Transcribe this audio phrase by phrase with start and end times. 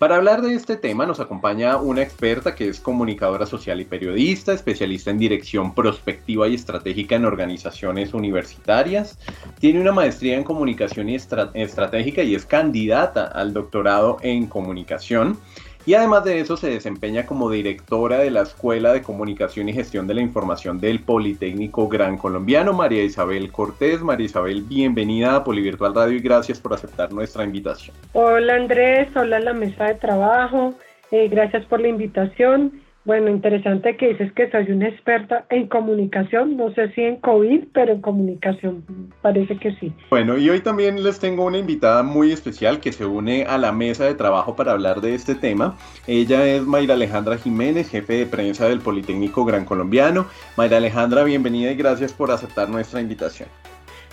[0.00, 4.54] Para hablar de este tema nos acompaña una experta que es comunicadora social y periodista,
[4.54, 9.18] especialista en dirección prospectiva y estratégica en organizaciones universitarias.
[9.58, 15.38] Tiene una maestría en comunicación y estratégica y es candidata al doctorado en comunicación.
[15.86, 20.06] Y además de eso se desempeña como directora de la Escuela de Comunicación y Gestión
[20.06, 24.02] de la Información del Politécnico Gran Colombiano, María Isabel Cortés.
[24.02, 27.96] María Isabel, bienvenida a Polivirtual Radio y gracias por aceptar nuestra invitación.
[28.12, 30.74] Hola Andrés, hola la mesa de trabajo,
[31.10, 32.79] eh, gracias por la invitación.
[33.06, 37.68] Bueno, interesante que dices que soy una experta en comunicación, no sé si en COVID,
[37.72, 38.84] pero en comunicación
[39.22, 39.90] parece que sí.
[40.10, 43.72] Bueno, y hoy también les tengo una invitada muy especial que se une a la
[43.72, 45.78] mesa de trabajo para hablar de este tema.
[46.06, 50.26] Ella es Mayra Alejandra Jiménez, jefe de prensa del Politécnico Gran Colombiano.
[50.58, 53.48] Mayra Alejandra, bienvenida y gracias por aceptar nuestra invitación.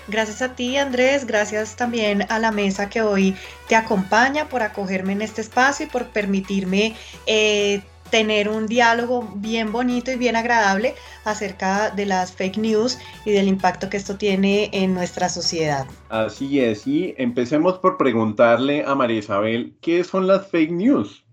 [0.08, 1.28] Gracias a ti, Andrés.
[1.28, 3.36] Gracias también a la mesa que hoy
[3.68, 6.96] te acompaña por acogerme en este espacio y por permitirme
[7.26, 10.94] eh, tener un diálogo bien bonito y bien agradable
[11.26, 15.86] acerca de las fake news y del impacto que esto tiene en nuestra sociedad.
[16.10, 21.24] Así es, y empecemos por preguntarle a María Isabel, ¿qué son las fake news?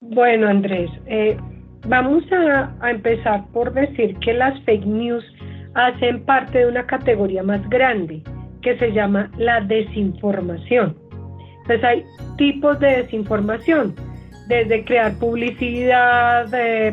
[0.00, 1.36] Bueno, Andrés, eh,
[1.86, 5.24] vamos a, a empezar por decir que las fake news
[5.74, 8.22] hacen parte de una categoría más grande
[8.62, 10.96] que se llama la desinformación.
[11.62, 12.04] Entonces hay
[12.36, 13.94] tipos de desinformación
[14.48, 16.48] desde crear publicidad,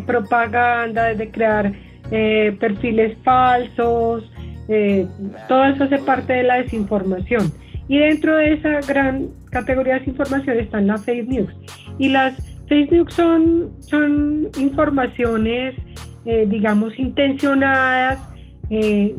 [0.06, 1.72] propaganda, desde crear
[2.14, 4.30] eh, perfiles falsos,
[4.68, 5.08] eh,
[5.48, 7.54] todo eso hace parte de la desinformación.
[7.88, 11.50] Y dentro de esa gran categoría de desinformación están las fake news.
[12.00, 12.36] Y las
[12.68, 15.76] fake news son, son informaciones,
[16.26, 18.20] eh, digamos, intencionadas,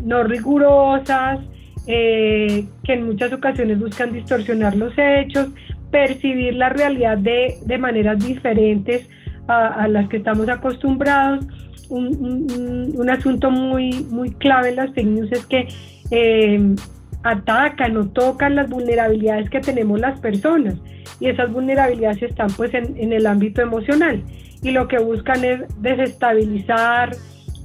[0.05, 1.41] no rigurosas,
[1.87, 5.49] que en muchas ocasiones buscan distorsionar los hechos,
[5.93, 9.09] percibir la realidad de, de maneras diferentes
[9.47, 11.47] a, las que estamos acostumbrados.
[11.89, 15.69] Un, un, asunto muy, muy clave en las fake es que
[16.11, 16.75] eh,
[17.23, 20.75] atacan o tocan las vulnerabilidades que tenemos las personas
[21.21, 24.23] y esas vulnerabilidades están pues en, en el ámbito emocional
[24.63, 27.15] y lo que buscan es desestabilizar,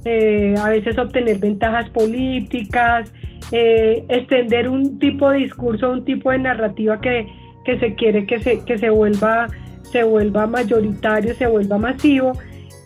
[0.04, 3.12] eh, a veces obtener ventajas políticas,
[3.52, 7.26] eh, extender un tipo de discurso, un tipo de narrativa que,
[7.68, 9.46] que se quiere que se, que se, vuelva,
[9.82, 12.32] se vuelva mayoritario, se vuelva masivo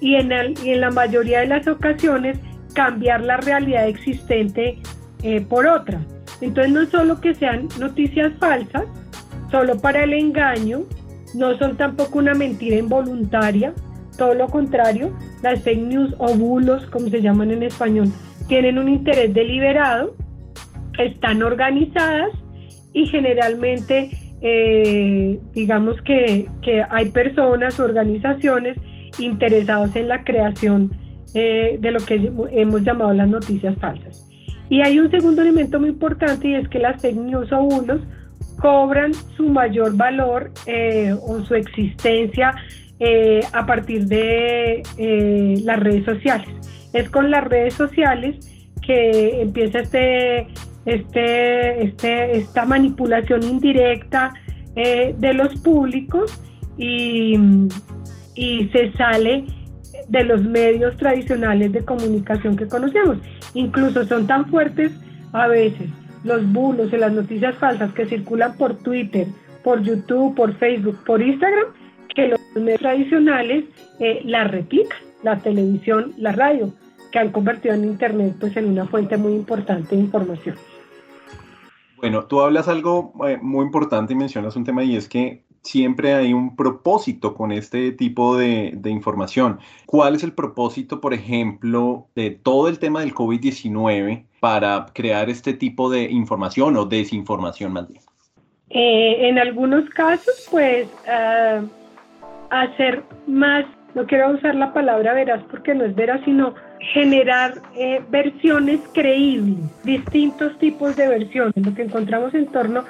[0.00, 2.36] y en, el, y en la mayoría de las ocasiones
[2.74, 4.80] cambiar la realidad existente
[5.22, 6.04] eh, por otra.
[6.40, 8.82] Entonces no solo que sean noticias falsas,
[9.52, 10.80] solo para el engaño,
[11.32, 13.74] no son tampoco una mentira involuntaria,
[14.18, 18.08] todo lo contrario, las fake news o bulos, como se llaman en español,
[18.48, 20.16] tienen un interés deliberado,
[20.98, 22.32] están organizadas
[22.92, 24.10] y generalmente
[24.42, 26.48] eh, digamos que,
[26.90, 28.76] hay personas, organizaciones
[29.18, 30.90] interesados en la creación
[31.34, 34.28] eh, de lo que hemos llamado las noticias falsas.
[34.68, 38.00] Y hay un segundo elemento muy importante y es que las fake news o bulos
[38.58, 42.54] cobran su mayor valor eh, o su existencia
[43.52, 44.80] a partir de
[45.64, 46.48] las redes sociales.
[46.92, 48.36] Es con las redes sociales
[48.80, 50.46] que empieza este
[50.86, 54.34] este, este, esta manipulación indirecta
[54.74, 56.40] eh, de los públicos
[56.76, 57.38] y,
[58.34, 59.44] y se sale
[60.08, 63.18] de los medios tradicionales de comunicación que conocemos.
[63.54, 64.92] Incluso son tan fuertes
[65.32, 65.88] a veces
[66.24, 69.26] los bulos y las noticias falsas que circulan por Twitter
[69.62, 71.66] por YouTube, por Facebook, por Instagram,
[72.14, 73.64] que los medios tradicionales
[74.00, 76.72] eh, la replican, la televisión, la radio,
[77.10, 80.56] que han convertido en Internet pues, en una fuente muy importante de información.
[82.02, 86.14] Bueno, tú hablas algo eh, muy importante y mencionas un tema y es que siempre
[86.14, 89.60] hay un propósito con este tipo de, información.
[89.86, 95.52] ¿Cuál es el propósito, por ejemplo, de todo el tema del COVID-19 para crear este
[95.54, 98.02] tipo de información o desinformación más bien?
[98.70, 101.64] Eh, en algunos casos, pues, uh,
[102.50, 103.64] hacer más,
[103.94, 106.52] no quiero usar la palabra veraz porque no es veraz, sino
[106.92, 112.84] generar eh, versiones creíbles, distintos tipos de versiones, lo que encontramos en torno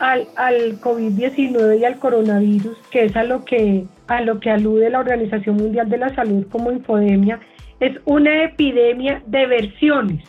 [0.00, 4.90] al, al COVID-19 y al coronavirus, que es a lo que, a lo que alude
[4.90, 7.38] la Organización Mundial de la Salud como infodemia,
[7.80, 10.24] es una epidemia de versiones,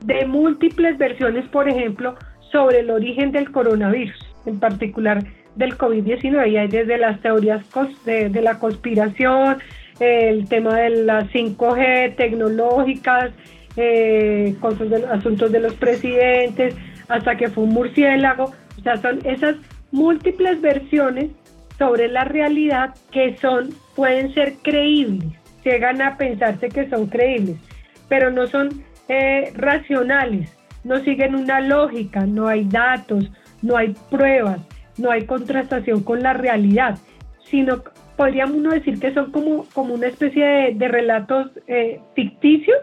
[0.00, 2.14] de múltiples versiones, por ejemplo,
[2.52, 5.22] sobre el origen del coronavirus, en particular
[5.56, 7.64] del COVID-19, y hay desde las teorías
[8.04, 9.58] de la conspiración,
[10.00, 13.32] el tema de las 5G tecnológicas,
[13.76, 14.54] eh,
[15.10, 16.74] asuntos de los presidentes,
[17.08, 18.52] hasta que fue un murciélago.
[18.78, 19.56] O sea, son esas
[19.90, 21.30] múltiples versiones
[21.78, 25.28] sobre la realidad que son, pueden ser creíbles,
[25.64, 27.56] llegan a pensarse que son creíbles,
[28.08, 30.50] pero no son eh, racionales,
[30.84, 33.30] no siguen una lógica, no hay datos,
[33.62, 34.60] no hay pruebas,
[34.96, 36.98] no hay contrastación con la realidad,
[37.50, 37.82] sino
[38.16, 42.78] podríamos uno decir que son como, como una especie de, relatos eh, ficticios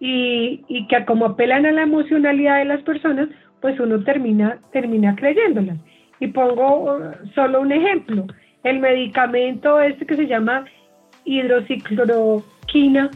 [0.00, 3.28] y, y, que como apelan a la emocionalidad de las personas,
[3.60, 5.78] pues uno termina, termina creyéndolas.
[6.20, 7.00] Y pongo uh,
[7.34, 8.26] solo un ejemplo,
[8.64, 10.64] el medicamento este que se llama
[11.24, 13.10] hidrocicloroquina,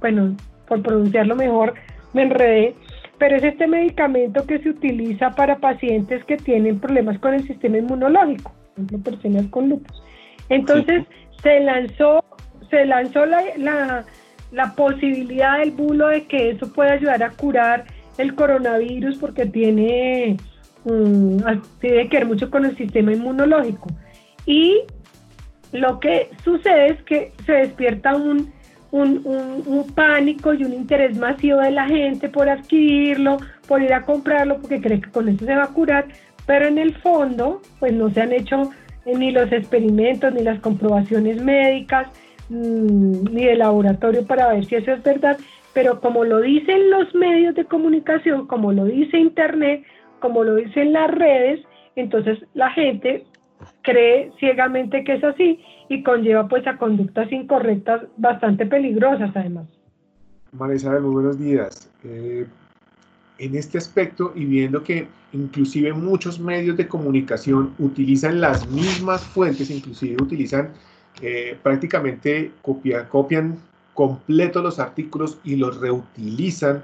[0.00, 0.36] bueno,
[0.66, 1.74] por pronunciarlo mejor,
[2.12, 2.74] me enredé,
[3.18, 7.78] pero es este medicamento que se utiliza para pacientes que tienen problemas con el sistema
[7.78, 10.02] inmunológico ejemplo, personas con lupus.
[10.48, 11.04] Entonces
[11.42, 12.24] se lanzó,
[12.70, 14.04] se lanzó la,
[14.52, 17.84] la, posibilidad del bulo de que eso puede ayudar a curar
[18.18, 20.36] el coronavirus porque tiene,
[20.84, 21.38] um,
[21.80, 23.88] tiene que ver mucho con el sistema inmunológico.
[24.46, 24.82] Y
[25.72, 28.52] lo que sucede es que se despierta un,
[28.90, 29.22] un,
[29.66, 34.60] un, pánico y un interés masivo de la gente por adquirirlo, por ir a comprarlo,
[34.60, 36.06] porque cree que con eso se va a curar,
[36.46, 38.70] pero en el fondo, pues no se han hecho
[39.06, 42.08] ni los experimentos, ni las comprobaciones médicas,
[42.48, 45.38] mm, ni de laboratorio para ver si eso es verdad,
[45.72, 49.84] pero como lo dicen los medios de comunicación, como lo dice Internet,
[50.20, 51.60] como lo dicen las redes,
[51.96, 53.24] entonces la gente
[53.82, 59.68] cree ciegamente que es así y conlleva pues a conductas incorrectas bastante peligrosas además.
[60.52, 61.90] María Isabel, muy buenos días.
[62.04, 62.46] Eh,
[63.38, 69.70] en este aspecto y viendo que inclusive muchos medios de comunicación utilizan las mismas fuentes,
[69.70, 70.70] inclusive utilizan
[71.20, 73.58] eh, prácticamente copia, copian
[73.92, 76.82] completos los artículos y los reutilizan.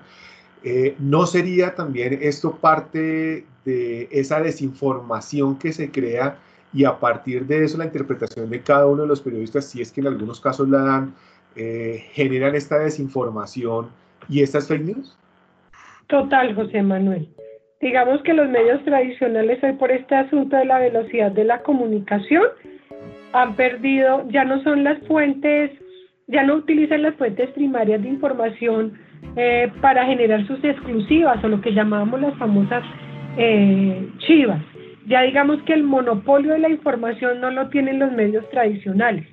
[0.63, 6.39] Eh, ¿No sería también esto parte de esa desinformación que se crea
[6.73, 9.91] y a partir de eso la interpretación de cada uno de los periodistas, si es
[9.91, 11.15] que en algunos casos la dan,
[11.57, 13.89] eh, generan esta desinformación
[14.29, 15.17] y estas fake news?
[16.11, 17.29] Total, José Manuel.
[17.81, 22.43] Digamos que los medios tradicionales hoy por este asunto de la velocidad de la comunicación
[23.33, 25.71] han perdido, ya no son las fuentes,
[26.27, 28.99] ya no utilizan las fuentes primarias de información
[29.37, 32.83] eh, para generar sus exclusivas o lo que llamábamos las famosas
[33.39, 34.61] eh, chivas.
[35.07, 39.27] Ya digamos que el monopolio de la información no lo tienen los medios tradicionales.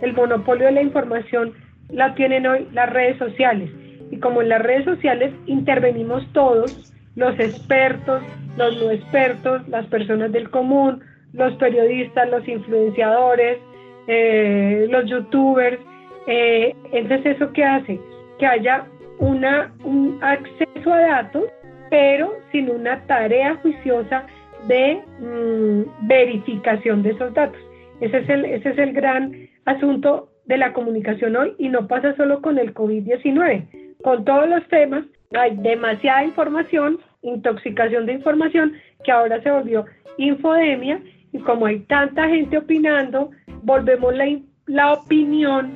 [0.00, 1.54] El monopolio de la información
[1.88, 3.68] la tienen hoy las redes sociales
[4.10, 8.22] y como en las redes sociales intervenimos todos, los expertos,
[8.56, 13.58] los no expertos, las personas del común, los periodistas, los influenciadores,
[14.06, 15.78] eh, los youtubers,
[16.26, 18.00] eh, entonces eso qué hace?
[18.38, 18.86] Que haya
[19.18, 21.44] una, un acceso a datos,
[21.90, 24.26] pero sin una tarea juiciosa
[24.68, 27.60] de mm, verificación de esos datos.
[28.00, 32.14] Ese es, el, ese es el gran asunto de la comunicación hoy y no pasa
[32.16, 39.10] solo con el COVID-19 con todos los temas, hay demasiada información, intoxicación de información, que
[39.10, 39.86] ahora se volvió
[40.18, 41.00] infodemia,
[41.32, 43.30] y como hay tanta gente opinando,
[43.62, 44.26] volvemos la,
[44.66, 45.72] la opinión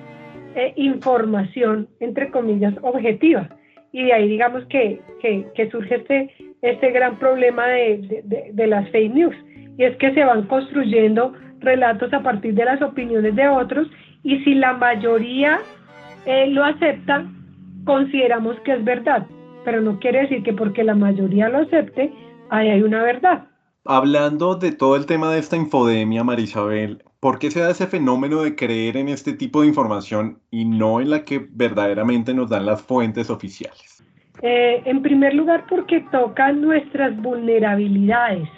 [0.54, 3.48] e información, entre comillas, objetiva.
[3.92, 6.30] Y de ahí digamos que, que, surge este,
[6.60, 9.36] este gran problema de, de, las fake news.
[9.78, 13.88] Y es que se van construyendo relatos a partir de las opiniones de otros
[14.22, 15.60] y si la mayoría
[16.26, 17.24] eh, lo acepta,
[17.88, 19.26] consideramos que es verdad,
[19.64, 22.12] pero no quiere decir que porque la mayoría lo acepte,
[22.50, 23.46] ahí hay una verdad.
[23.86, 28.42] Hablando de todo el tema de esta infodemia, Marisabel, ¿por qué se da ese fenómeno
[28.42, 32.66] de creer en este tipo de información y no en la que verdaderamente nos dan
[32.66, 34.04] las fuentes oficiales?
[34.42, 38.50] Eh, en primer lugar, porque tocan nuestras vulnerabilidades,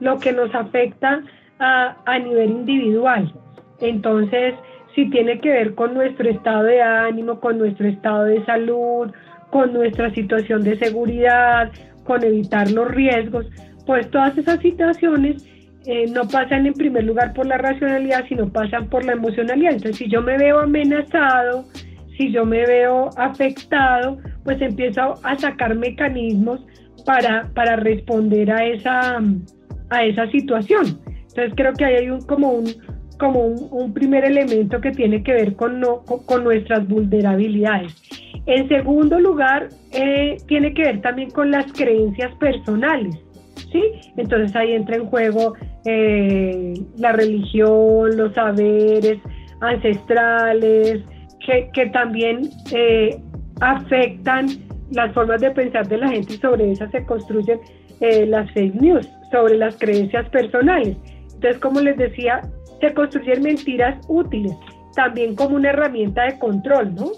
[0.00, 1.22] lo que nos afecta
[1.60, 3.32] a, a nivel individual.
[3.78, 4.54] Entonces,
[4.94, 9.10] si tiene que ver con nuestro estado de ánimo, con nuestro estado de salud,
[9.50, 11.70] con nuestra situación de seguridad,
[12.04, 13.46] con evitar los riesgos,
[13.86, 15.44] pues todas esas situaciones
[15.86, 19.72] eh, no pasan en primer lugar por la racionalidad, sino pasan por la emocionalidad.
[19.72, 21.64] Entonces, si yo me veo amenazado,
[22.16, 26.60] si yo me veo afectado, pues empiezo a sacar mecanismos
[27.04, 29.20] para, para responder a esa,
[29.90, 31.00] a esa situación.
[31.06, 32.66] Entonces creo que ahí hay un, como un,
[33.22, 37.94] como un, primer elemento que tiene que ver con, no, con, nuestras vulnerabilidades.
[38.46, 43.16] En segundo lugar, eh, tiene que ver también con las creencias personales.
[43.70, 43.80] ¿sí?
[44.16, 49.18] Entonces ahí entra en juego eh, la religión, los saberes
[49.60, 51.04] ancestrales,
[51.72, 53.20] que, también eh,
[53.60, 54.48] afectan
[54.90, 57.60] las formas de pensar de la gente y sobre esas se construyen
[58.26, 60.96] las fake news, sobre las creencias personales.
[61.34, 62.40] Entonces, como les decía,
[62.82, 64.52] se construyen mentiras útiles,
[64.96, 67.12] también como una herramienta de control, ¿no?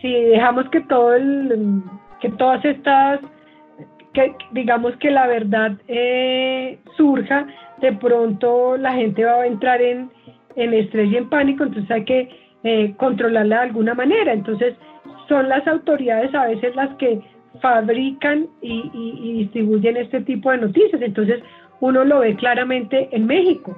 [0.00, 1.82] Si dejamos que todo el,
[2.22, 3.20] que todas estas,
[4.14, 7.46] que digamos que la verdad eh, surja,
[7.82, 10.10] de pronto la gente va a entrar en,
[10.56, 12.30] en estrés y en pánico, entonces hay que
[12.64, 14.32] eh, controlarla de alguna manera.
[14.32, 14.74] Entonces,
[15.28, 17.20] son las autoridades a veces las que
[17.60, 21.02] fabrican y, y distribuyen este tipo de noticias.
[21.02, 21.42] Entonces,
[21.80, 23.76] uno lo ve claramente en México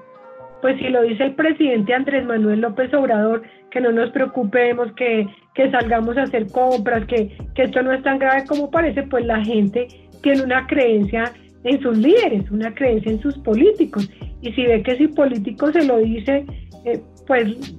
[0.62, 5.26] pues si lo dice el presidente Andrés Manuel López Obrador, que no nos preocupemos, que,
[5.72, 9.88] salgamos a hacer compras, que, esto no es tan grave como parece, pues la gente
[10.22, 11.32] tiene una creencia
[11.64, 14.08] en sus líderes, una creencia en sus políticos.
[14.40, 16.46] Y si ve que si político se lo dice,
[16.84, 17.76] eh, pues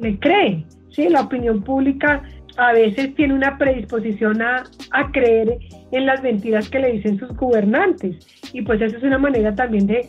[0.00, 0.64] le cree.
[0.90, 1.08] ¿sí?
[1.08, 2.22] La opinión pública
[2.56, 4.64] a veces tiene una predisposición a,
[5.12, 5.58] creer
[5.92, 8.16] en las mentiras que le dicen sus gobernantes.
[8.52, 10.08] Y pues eso es una manera también de,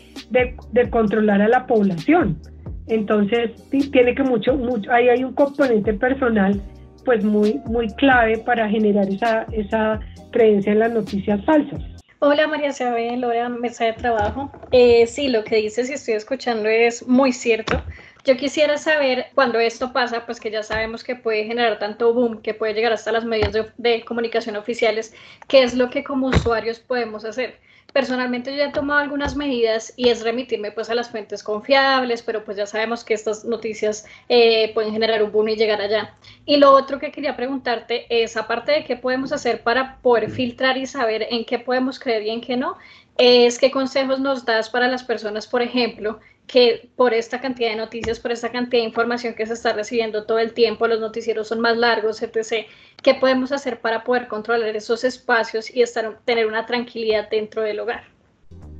[0.89, 2.39] controlar a la población.
[2.87, 3.51] Entonces,
[3.91, 4.59] tiene que mucho,
[4.91, 6.61] ahí hay un componente personal
[7.03, 9.99] pues muy, muy clave para generar esa, esa
[10.31, 11.81] creencia en las noticias falsas.
[12.19, 14.51] Hola María Isabel, hola mesa de trabajo.
[14.71, 17.83] Eh, sí, lo que dices y estoy escuchando es muy cierto.
[18.25, 22.41] Yo quisiera saber cuando esto pasa, pues que ya sabemos que puede generar tanto boom,
[22.41, 25.13] que puede llegar hasta las medios de, comunicación oficiales,
[25.47, 27.59] qué es lo que como usuarios podemos hacer.
[27.95, 32.21] Personalmente yo ya he tomado algunas medidas y es remitirme pues a las fuentes confiables,
[32.23, 36.13] pero pues ya sabemos que estas noticias eh, pueden generar un boom y llegar allá.
[36.45, 40.77] Y lo otro que quería preguntarte es, aparte de qué podemos hacer para poder filtrar
[40.77, 42.75] y saber en qué podemos creer y en qué no,
[43.17, 47.75] es qué consejos nos das para las personas, por ejemplo, que por esta cantidad de
[47.77, 51.47] noticias, por esta cantidad de información que se está recibiendo todo el tiempo, los noticieros
[51.47, 52.67] son más largos, etc.
[53.01, 57.79] ¿Qué podemos hacer para poder controlar esos espacios y estar, tener una tranquilidad dentro del
[57.79, 58.03] hogar?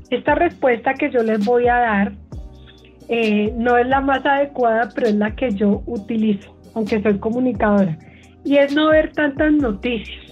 [0.09, 2.13] Esta respuesta que yo les voy a dar
[3.09, 7.97] eh, no es la más adecuada, pero es la que yo utilizo, aunque soy comunicadora,
[8.43, 10.23] y es no ver tantas noticias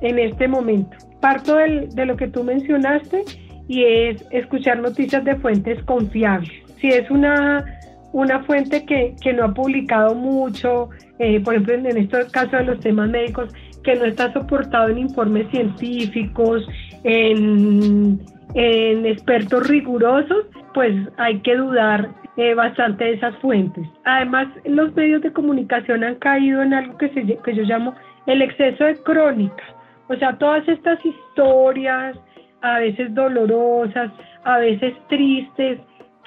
[0.00, 0.96] en este momento.
[1.20, 3.24] Parto de lo que tú mencionaste
[3.66, 7.64] y es escuchar noticias de fuentes confiables si es una,
[8.12, 12.80] una fuente que, no ha publicado mucho, eh, por ejemplo, en, estos casos de los
[12.80, 16.66] temas médicos, que no está soportado en informes científicos,
[17.04, 18.20] en,
[18.54, 23.86] expertos rigurosos, pues hay que dudar eh, bastante de esas fuentes.
[24.04, 27.94] Además, los medios de comunicación han caído en algo que, se, que yo llamo
[28.26, 29.62] el exceso de crónica.
[30.08, 32.16] O sea, todas estas historias,
[32.62, 34.10] a veces dolorosas,
[34.44, 35.78] a veces tristes,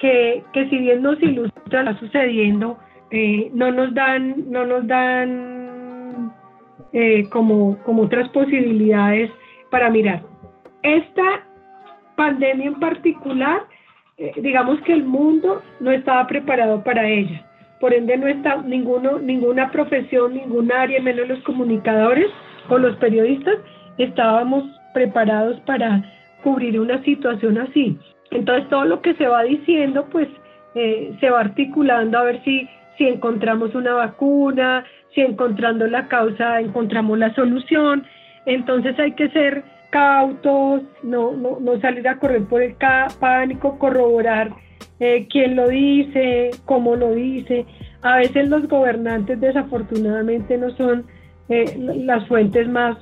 [0.02, 2.76] que, si bien nos ilustra lo sucediendo,
[3.12, 6.32] eh, no nos dan, no nos dan
[6.92, 9.30] eh, como, otras posibilidades
[9.70, 10.22] para mirar.
[10.82, 11.46] Esta
[12.16, 13.62] pandemia en particular,
[14.18, 17.46] eh, digamos que el mundo no estaba preparado para ella.
[17.78, 22.26] Por ende, no está ninguno, ninguna profesión, ningún área, menos los comunicadores
[22.68, 23.56] o los periodistas,
[23.98, 26.02] estábamos preparados para
[26.42, 27.98] cubrir una situación así.
[28.32, 30.28] Entonces todo lo que se va diciendo, pues
[30.74, 34.84] eh, se va articulando a ver si, si encontramos una vacuna,
[35.14, 38.04] si encontrando la causa encontramos la solución.
[38.46, 42.74] Entonces hay que ser cautos, no, no, no salir a correr por el
[43.20, 44.50] pánico, corroborar
[45.00, 47.66] eh, quién lo dice, cómo lo dice.
[48.00, 51.04] A veces los gobernantes desafortunadamente no son
[51.48, 52.96] eh, las fuentes más,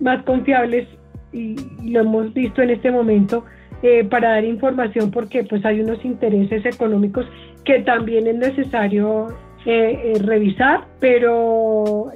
[0.00, 0.88] más confiables
[1.32, 1.54] y
[1.90, 3.44] lo hemos visto en este momento
[3.82, 7.26] eh, para dar información porque pues hay unos intereses económicos
[7.64, 9.28] que también es necesario
[9.66, 12.10] eh, revisar, pero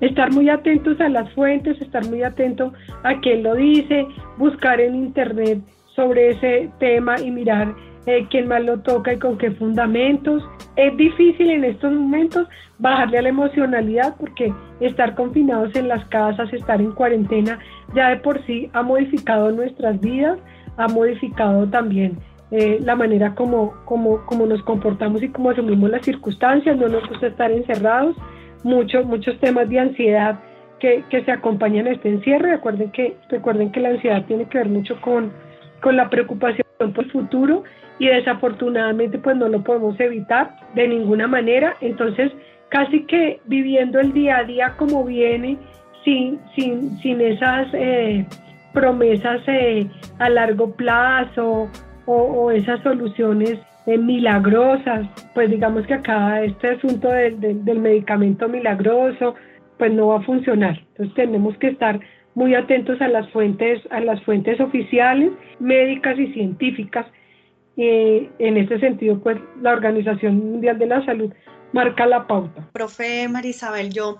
[0.00, 4.06] estar muy atentos a las fuentes, estar muy atento a quién lo dice,
[4.36, 5.58] buscar en internet
[5.94, 7.74] sobre ese tema y mirar
[8.06, 10.42] eh, quién más lo toca y con qué fundamentos.
[10.76, 16.52] Es difícil en estos momentos bajarle a la emocionalidad porque estar confinados en las casas,
[16.52, 17.58] estar en cuarentena,
[17.94, 20.38] ya de por sí ha modificado nuestras vidas,
[20.76, 22.18] ha modificado también
[22.50, 27.08] eh, la manera como, como, como nos comportamos y cómo asumimos las circunstancias, no nos
[27.08, 28.16] gusta estar encerrados,
[28.64, 30.38] muchos muchos temas de ansiedad
[30.78, 32.50] que, que, se acompañan a este encierro.
[32.50, 35.32] Recuerden que, recuerden que la ansiedad tiene que ver mucho con,
[35.80, 37.64] con la preocupación por el futuro
[37.98, 41.76] y desafortunadamente pues no lo podemos evitar de ninguna manera.
[41.80, 42.32] Entonces,
[42.68, 45.58] casi que viviendo el día a día como viene,
[46.04, 48.26] sin, sin, sin esas eh,
[48.72, 49.86] promesas eh,
[50.18, 51.70] a largo plazo
[52.06, 59.34] o, esas soluciones eh, milagrosas, pues digamos que acá este asunto del medicamento milagroso,
[59.78, 60.78] pues no va a funcionar.
[60.90, 61.98] Entonces tenemos que estar
[62.34, 67.06] muy atentos a las fuentes, a las fuentes oficiales, médicas y científicas.
[67.76, 71.32] Eh, en este sentido, pues la Organización Mundial de la Salud
[71.72, 72.68] marca la pauta.
[72.72, 74.18] Profe Marisabel, yo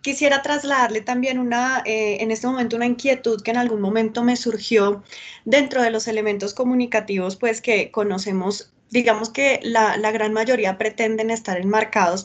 [0.00, 4.36] quisiera trasladarle también una, eh, en este momento una inquietud que en algún momento me
[4.36, 5.02] surgió
[5.44, 11.30] dentro de los elementos comunicativos, pues que conocemos, digamos que la, la gran mayoría pretenden
[11.30, 12.24] estar enmarcados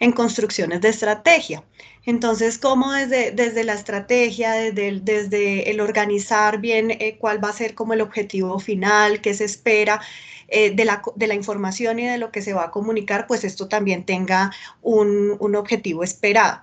[0.00, 1.62] en construcciones de estrategia.
[2.06, 7.52] Entonces, ¿cómo desde, desde la estrategia, desde, desde el organizar bien eh, cuál va a
[7.52, 10.00] ser como el objetivo final, qué se espera
[10.48, 13.44] eh, de, la, de, la, información y de lo que se va a comunicar, pues
[13.44, 14.50] esto también tenga
[14.82, 16.62] un, un objetivo esperado?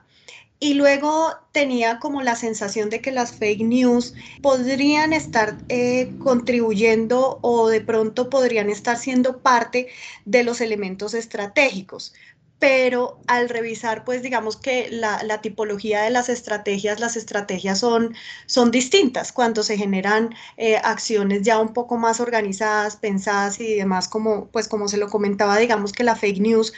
[0.59, 7.37] Y luego tenía como la sensación de que las fake news podrían estar eh, contribuyendo
[7.43, 9.87] o de pronto podrían estar siendo parte
[10.25, 12.15] de los elementos estratégicos
[12.59, 18.15] pero al revisar, pues digamos que la, tipología de las estrategias, las estrategias son,
[18.47, 24.07] son distintas cuando se generan eh, acciones ya un poco más organizadas, pensadas y demás,
[24.07, 26.73] como, pues como se lo comentaba, digamos que la fake news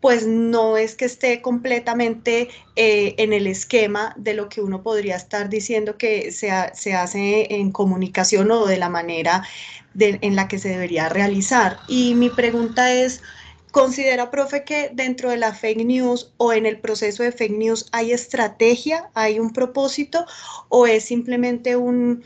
[0.00, 5.14] pues no es que esté completamente eh, en el esquema de lo que uno podría
[5.14, 9.44] estar diciendo que se, se hace en comunicación o de la manera
[9.96, 11.78] en la que se debería realizar.
[11.86, 13.22] Y mi pregunta es,
[13.72, 17.88] ¿Considera, profe, que dentro de la fake news o en el proceso de fake news
[17.92, 20.26] hay estrategia, hay un propósito
[20.68, 22.22] o es simplemente un,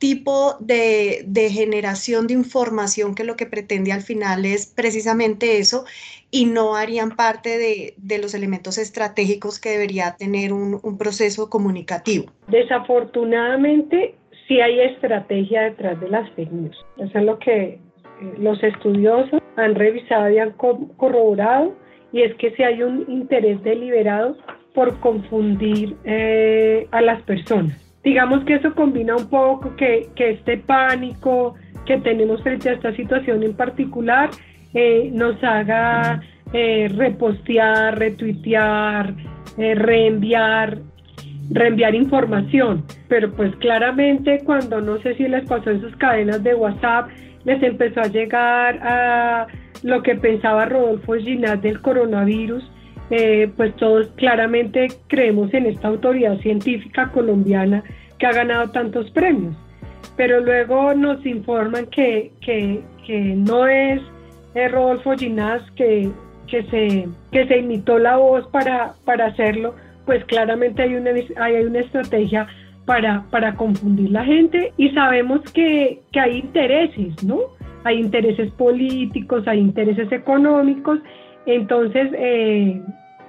[0.00, 5.84] tipo de, generación de información que lo que pretende al final es precisamente eso
[6.32, 12.26] y no harían parte de, los elementos estratégicos que debería tener un, un proceso comunicativo?
[12.48, 14.16] Desafortunadamente,
[14.48, 16.76] sí hay estrategia detrás de las fake news.
[16.98, 17.78] Eso es lo que
[18.38, 21.74] los estudiosos han revisado y han corroborado,
[22.12, 24.36] y es que si hay un interés deliberado
[24.74, 27.80] por confundir eh, a las personas.
[28.02, 31.54] Digamos que eso combina un poco que, este pánico
[31.86, 34.30] que tenemos frente a esta situación en particular
[34.74, 36.20] eh, nos haga
[36.52, 39.14] eh, repostear, retuitear,
[39.56, 40.78] reenviar
[41.50, 46.54] reenviar información, pero pues claramente cuando no sé si les pasó en sus cadenas de
[46.54, 47.08] WhatsApp,
[47.44, 49.46] les empezó a llegar a
[49.82, 52.68] lo que pensaba Rodolfo Ginás del coronavirus,
[53.10, 57.84] eh, pues todos claramente creemos en esta autoridad científica colombiana
[58.18, 59.54] que ha ganado tantos premios.
[60.16, 62.82] Pero luego nos informan que, que,
[63.36, 64.00] no es,
[64.70, 66.10] Rodolfo Ginás que,
[66.46, 69.74] que, se, que se imitó la voz para, para hacerlo,
[70.06, 72.46] pues claramente hay una, hay una estrategia
[72.84, 77.38] para, para confundir la gente y sabemos que, que hay intereses, ¿no?
[77.84, 81.00] Hay intereses políticos, hay intereses económicos,
[81.46, 82.80] entonces eh,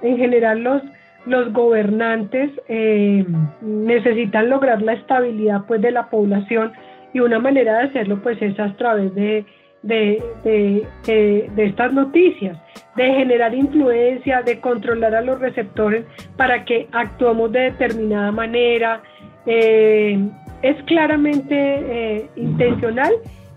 [0.02, 0.82] en general los,
[1.26, 3.24] los gobernantes eh,
[3.60, 6.72] necesitan lograr la estabilidad pues de la población
[7.12, 9.44] y una manera de hacerlo pues es a través de,
[9.82, 12.58] de, de, de, estas noticias,
[12.96, 16.04] de generar influencia, de controlar a los receptores
[16.36, 19.02] para que actuemos de determinada manera,
[19.46, 20.28] eh,
[20.62, 23.12] es claramente eh, intencional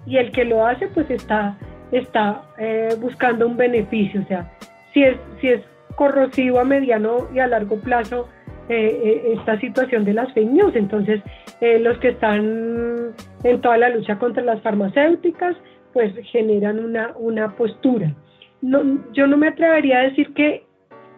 [0.06, 1.58] y el que lo hace pues está,
[1.92, 4.52] está eh, buscando un beneficio, o sea,
[4.94, 5.62] si es, si es
[5.96, 8.30] corrosivo a mediano y a largo plazo
[8.70, 11.24] esta situación de las fake news, entonces
[11.60, 15.56] los que están en toda la lucha contra las farmacéuticas
[15.92, 18.14] pues generan una, una postura.
[18.62, 20.66] No, yo no me atrevería a decir que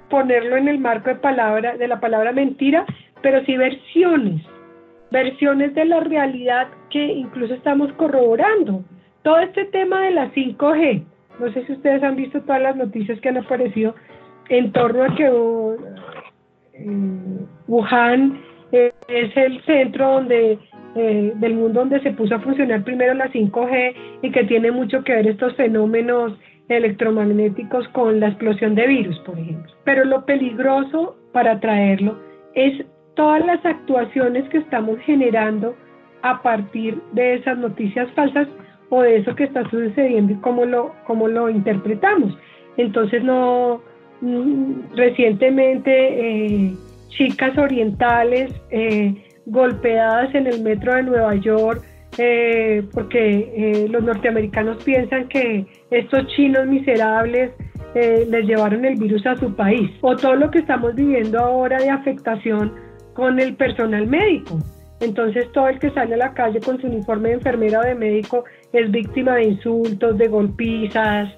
[0.09, 2.85] ponerlo en el marco de palabra de la palabra mentira,
[3.21, 4.41] pero sí versiones
[5.11, 8.83] versiones de la realidad que incluso estamos corroborando.
[9.23, 11.03] Todo este tema de la 5G,
[11.39, 13.93] no sé si ustedes han visto todas las noticias que han aparecido
[14.49, 15.27] en torno a que
[16.73, 20.57] eh, Wuhan eh, es el centro donde
[20.93, 23.93] eh, del mundo donde se puso a funcionar primero la 5G
[24.23, 26.33] y que tiene mucho que ver estos fenómenos
[26.67, 29.71] electromagnéticos con la explosión de virus, por ejemplo.
[29.85, 32.19] Pero lo peligroso para traerlo
[32.55, 35.75] es todas las actuaciones que estamos generando
[36.21, 38.47] a partir de esas noticias falsas
[38.89, 42.37] o de eso que está sucediendo y cómo lo, cómo lo interpretamos.
[42.77, 43.81] Entonces, no,
[44.21, 46.75] mm, recientemente eh,
[47.09, 51.83] chicas orientales eh, golpeadas en el metro de Nueva York
[52.17, 57.51] eh, porque los norteamericanos piensan que estos chinos miserables
[57.93, 59.89] les llevaron el virus a su país.
[60.01, 62.73] O todo lo que estamos viviendo ahora de afectación
[63.21, 64.57] con el personal médico.
[64.99, 67.93] Entonces todo el que sale a la calle con su uniforme de enfermera o de
[67.93, 71.29] médico es víctima de insultos, de golpizas,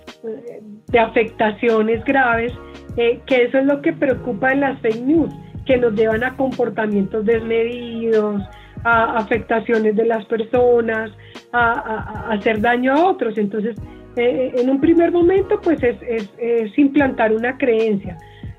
[0.88, 2.54] de afectaciones graves,
[2.96, 5.34] eh, que eso es lo que preocupa en las fake news,
[5.66, 8.42] que nos llevan a comportamientos desmedidos,
[8.86, 11.12] a afectaciones de las personas,
[11.52, 13.38] a, hacer daño a otros.
[13.38, 13.76] Entonces,
[14.16, 15.98] eh, en un primer momento, pues es,
[16.38, 18.18] es, implantar una creencia,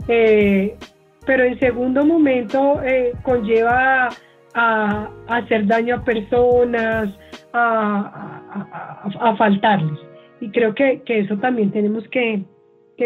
[0.08, 0.76] eh,
[1.26, 2.80] pero en segundo momento
[3.22, 4.08] conlleva
[4.54, 7.08] a, hacer daño a personas,
[7.52, 9.98] a, faltarles.
[10.40, 12.44] Y creo que, eso también tenemos que,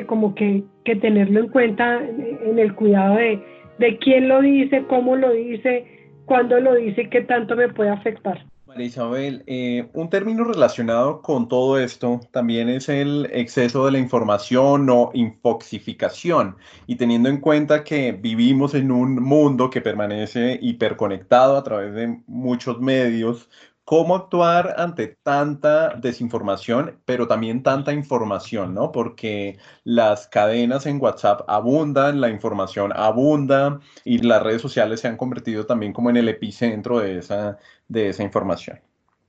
[0.07, 3.43] como que, tenerlo en cuenta en el cuidado de,
[3.79, 5.85] de quién lo dice, cómo lo dice,
[6.25, 8.45] cuándo lo dice qué tanto me puede afectar.
[8.79, 13.99] María Isabel, eh, un término relacionado con todo esto también es el exceso de la
[13.99, 16.57] información o infoxificación.
[16.87, 22.21] Y teniendo en cuenta que vivimos en un mundo que permanece hiperconectado a través de
[22.29, 23.51] muchos medios,
[23.88, 28.92] cómo actuar ante tanta desinformación, pero también tanta información, ¿no?
[28.92, 35.16] Porque las cadenas en WhatsApp abundan, la información abunda y las redes sociales se han
[35.16, 37.57] convertido también como en el epicentro de esa,
[37.88, 38.79] de esa información.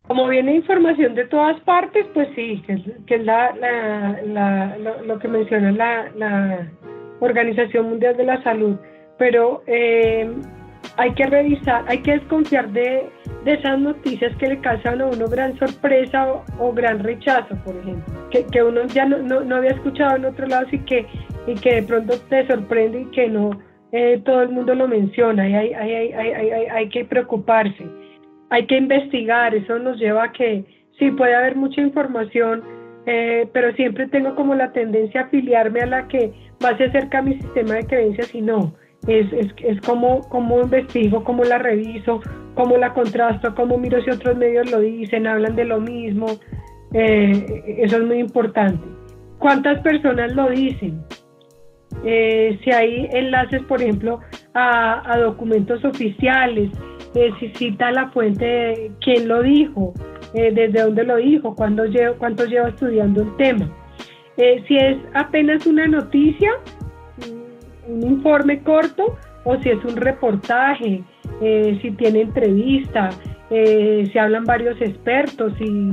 [0.10, 2.82] Como viene información de todas partes, pues sí, que es,
[5.06, 6.70] lo, que menciona la,
[7.22, 8.76] Organización Mundial de la Salud,
[9.18, 10.30] pero eh,
[11.00, 13.10] hay que revisar, hay que desconfiar de,
[13.46, 18.62] esas noticias que le causan a uno gran sorpresa o, gran rechazo, por ejemplo, que,
[18.62, 21.06] uno ya no, había escuchado en otro lado y que,
[21.48, 23.52] y que de pronto te sorprende y que no
[23.94, 25.48] eh, todo el mundo lo menciona.
[25.48, 27.88] Y hay, hay, hay, hay, que preocuparse,
[28.50, 30.66] hay que investigar, eso nos lleva a que
[31.00, 32.62] sí puede haber mucha información,
[33.06, 37.20] eh, pero siempre tengo como la tendencia a afiliarme a la que más se acerca
[37.20, 38.74] a mi sistema de creencias y no
[39.08, 40.22] es, es, es cómo,
[40.62, 42.22] investigo, cómo la reviso,
[42.56, 46.28] cómo la contrasto, cómo miro si otros medios lo dicen, hablan de lo mismo.
[46.94, 48.84] Eh, eso es muy importante.
[49.38, 51.02] ¿Cuántas personas lo dicen?
[52.04, 54.20] Eh, si hay enlaces, por ejemplo,
[54.54, 56.70] a, documentos oficiales,
[57.16, 59.94] eh, si cita la fuente de quién lo dijo,
[60.34, 61.84] desde dónde lo dijo, cuándo
[62.20, 63.68] cuánto lleva estudiando el tema.
[64.68, 66.52] si es apenas una noticia,
[67.90, 71.04] un informe corto o si es un reportaje,
[71.42, 73.10] eh, si tiene entrevista,
[73.50, 75.92] eh, si hablan varios expertos, si,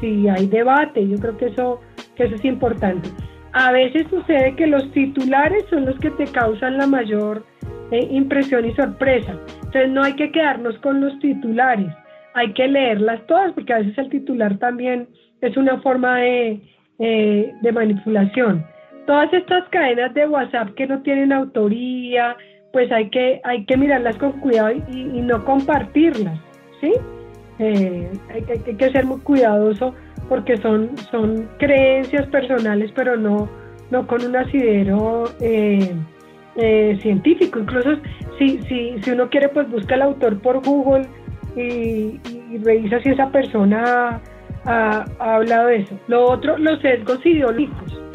[0.00, 1.06] si hay debate.
[1.06, 1.80] Yo creo que eso,
[2.16, 3.08] que eso es importante.
[3.52, 7.44] A veces sucede que los titulares son los que te causan la mayor
[7.90, 9.32] eh, impresión y sorpresa.
[9.64, 11.92] Entonces no hay que quedarnos con los titulares,
[12.34, 15.08] hay que leerlas todas porque a veces el titular también
[15.40, 16.60] es una forma de,
[16.98, 18.64] de manipulación
[19.08, 22.36] todas estas cadenas de WhatsApp que no tienen autoría,
[22.72, 26.38] pues hay que, hay que mirarlas con cuidado y, no compartirlas,
[26.78, 26.92] ¿sí?
[27.58, 29.94] Eh, hay, que ser muy cuidadoso
[30.28, 33.48] porque son, son creencias personales, pero no,
[33.90, 35.94] no con un asidero eh,
[36.56, 37.60] eh, científico.
[37.60, 37.96] Incluso
[38.38, 41.08] si, si, si uno quiere, pues busca al autor por Google
[41.56, 42.20] y,
[42.62, 44.20] revisa si esa persona
[44.66, 45.98] ha, ha, hablado de eso.
[46.08, 48.07] Lo otro, los sesgos ideológicos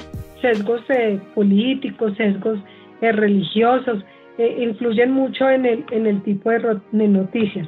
[0.43, 2.59] sesgos eh, políticos, sesgos
[3.01, 4.03] eh, religiosos,
[4.37, 7.67] eh, influyen mucho en el, en el tipo de, noticias.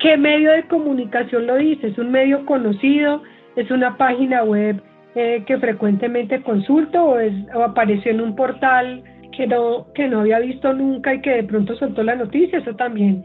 [0.00, 1.86] ¿Qué medio de comunicación lo dice?
[1.86, 3.22] ¿Es un medio conocido?
[3.54, 4.82] ¿Es una página web
[5.14, 9.02] que frecuentemente consulto o, apareció en un portal
[9.34, 12.58] que no, que no había visto nunca y que de pronto soltó la noticia?
[12.58, 13.24] Eso también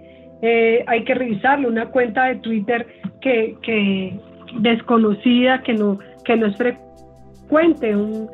[0.87, 1.67] hay que revisarlo.
[1.67, 2.87] Una cuenta de Twitter
[3.19, 4.17] que, que
[4.61, 8.29] desconocida, que no, que no es frecuente, un,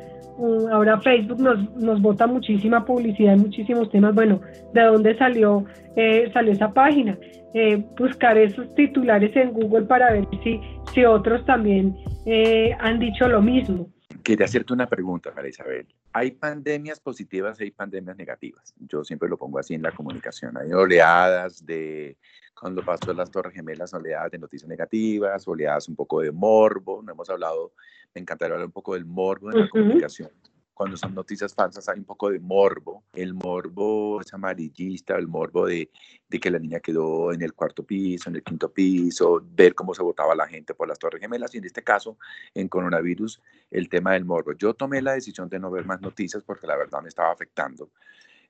[0.72, 4.14] ahora Facebook nos, nos bota muchísima publicidad en muchísimos temas.
[4.14, 4.40] Bueno,
[4.72, 5.64] ¿de dónde salió,
[5.96, 7.18] eh, salió esa página?
[7.54, 10.60] Eh, buscar esos titulares en Google para ver si,
[10.92, 11.96] si otros también
[12.26, 13.88] eh, han dicho lo mismo.
[14.22, 15.86] Quería hacerte una pregunta, María Isabel.
[16.12, 18.74] Hay pandemias positivas y hay pandemias negativas.
[18.78, 20.56] Yo siempre lo pongo así en la comunicación.
[20.58, 22.18] Hay oleadas de,
[22.58, 27.02] cuando pasó las Torres Gemelas, oleadas de noticias negativas, oleadas un poco de morbo.
[27.02, 27.72] No hemos hablado,
[28.14, 30.30] me encantaría hablar un poco del morbo en la comunicación
[30.78, 33.02] cuando son noticias falsas hay un poco de morbo.
[33.12, 35.90] El morbo es amarillista, el morbo de,
[36.28, 39.92] de, que la niña quedó en el cuarto piso, en el quinto piso, ver cómo
[39.92, 42.16] se votaba la gente por las Torres Gemelas y en este caso,
[42.54, 43.42] en coronavirus,
[43.72, 44.52] el tema del morbo.
[44.52, 47.90] Yo tomé la decisión de no ver más noticias porque la verdad me estaba afectando.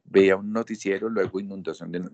[0.04, 2.10] Veía un noticiero, luego inundación, de,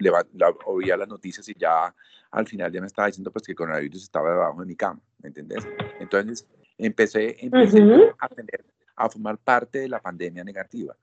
[0.67, 1.93] oía las noticias y ya
[2.31, 5.01] al final ya me estaba diciendo pues que el coronavirus estaba debajo de mi cama,
[5.19, 5.67] ¿me entendés?
[5.99, 6.47] Entonces
[6.79, 7.83] empecé, empecé
[8.19, 8.65] a tener
[8.97, 10.97] a formar parte de la pandemia negativa.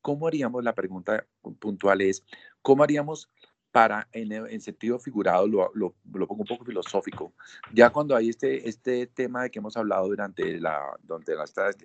[0.00, 0.62] ¿Cómo haríamos?
[0.62, 1.26] La pregunta
[1.58, 2.24] puntual es,
[2.62, 3.28] ¿cómo haríamos
[3.70, 5.94] para, en, sentido figurado, lo, lo,
[6.26, 7.34] pongo un poco filosófico,
[7.72, 11.34] ya cuando hay este, este tema de que hemos hablado durante, la, durante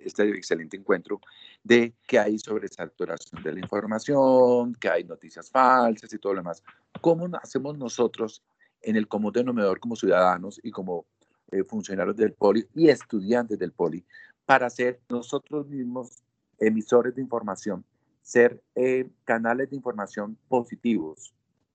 [0.02, 1.20] este excelente encuentro,
[1.62, 6.62] de que hay sobresaturación de la información, que hay noticias falsas y todo lo demás,
[7.00, 8.42] ¿cómo hacemos nosotros
[8.80, 11.06] en el común denominador como ciudadanos y como
[11.54, 14.04] eh, funcionarios del poli y estudiantes del poli
[14.44, 16.22] para ser nosotros mismos
[16.58, 17.84] emisores de información,
[18.22, 21.32] ser eh, canales de información positivos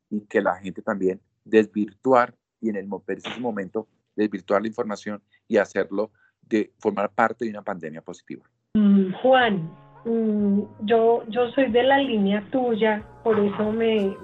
[0.10, 5.58] y que la gente también desvirtuar y en el preciso momento desvirtuar la información y
[5.58, 6.12] hacerlo
[6.42, 8.44] de formar parte de una pandemia positiva.
[8.74, 9.72] Mm, Juan,
[10.06, 14.16] mm, yo, yo soy de la línea tuya, por eso me,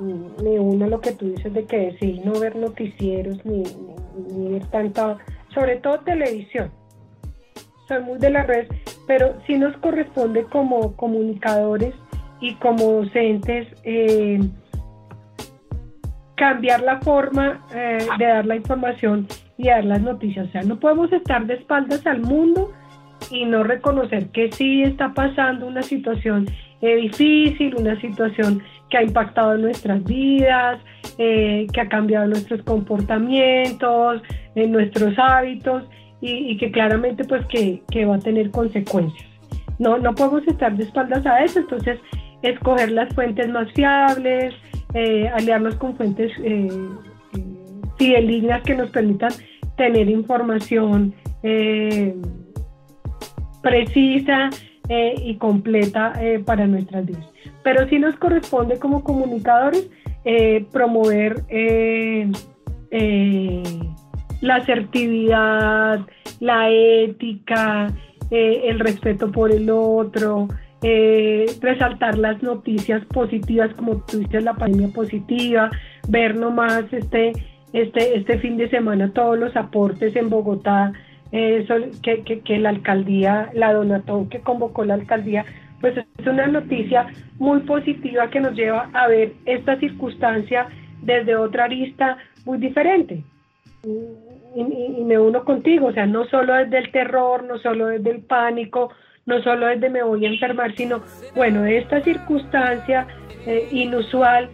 [0.44, 3.64] me uno a lo que tú dices de que decidí no ver noticieros ni,
[4.34, 5.18] ni ver tanta,
[5.56, 6.72] sobre todo televisión
[7.88, 8.68] soy muy de la red,
[9.08, 11.94] pero sí nos corresponde como comunicadores
[12.42, 14.40] y como docentes eh,
[16.36, 20.48] cambiar la forma eh, de dar la información y dar las noticias.
[20.48, 22.72] O sea, no podemos estar de espaldas al mundo
[23.32, 26.48] y no reconocer que sí está pasando una situación
[26.82, 30.80] eh, difícil, una situación que ha impactado en nuestras vidas,
[31.18, 34.22] que ha cambiado nuestros comportamientos,
[34.56, 35.84] en nuestros hábitos
[36.22, 39.30] y, que claramente pues que, va a tener consecuencias.
[39.78, 42.00] No, no podemos estar de espaldas a eso, entonces
[42.42, 44.54] escoger las fuentes más fiables,
[44.94, 46.68] eh, aliarnos con fuentes eh,
[47.34, 47.44] eh,
[47.98, 49.32] fidelignas que nos permitan
[49.76, 52.16] tener información eh,
[53.62, 54.50] precisa
[54.88, 56.14] y completa
[56.46, 57.26] para nuestras vidas.
[57.64, 59.90] Pero sí nos corresponde como comunicadores
[60.72, 61.44] promover
[64.42, 66.00] la asertividad,
[66.40, 67.92] la ética,
[68.32, 70.48] eh, el respeto por el otro,
[70.82, 75.72] eh, resaltar las noticias positivas, como tú dices, la pandemia positiva,
[76.08, 77.34] ver nomás este,
[77.74, 80.94] este, este fin de semana todos los aportes en Bogotá,
[81.32, 81.66] eh,
[82.02, 85.46] que, que, la alcaldía, la donató que convocó la alcaldía,
[85.86, 87.06] pues es una noticia
[87.38, 90.68] muy positiva que nos lleva a ver esta circunstancia
[91.04, 93.22] desde otra arista muy diferente
[94.56, 98.22] y, me uno contigo, o sea, no solo desde el terror, no solo desde el
[98.22, 98.90] pánico,
[99.28, 101.04] no solo desde me voy a enfermar, sino,
[101.36, 103.06] bueno, esta circunstancia
[103.46, 104.50] eh, inusual,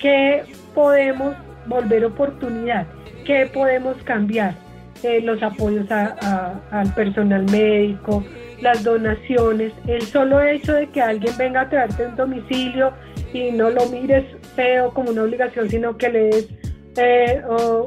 [0.00, 0.42] ¿qué
[0.74, 2.86] podemos volver oportunidad?
[3.26, 4.54] ¿Qué podemos cambiar?
[5.02, 8.24] Eh, los apoyos al personal médico,
[8.60, 12.92] las donaciones, el solo hecho de que alguien venga a traerte un domicilio
[13.32, 16.48] y no lo mires feo como una obligación, sino que le des
[16.96, 17.42] eh,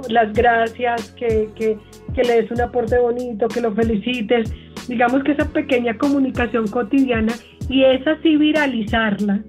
[0.10, 1.78] las gracias, que, que,
[2.14, 4.52] que, le des un aporte bonito, que lo felicites.
[4.88, 7.34] Digamos que esa pequeña comunicación cotidiana
[7.68, 9.42] y esa sí viralizarla,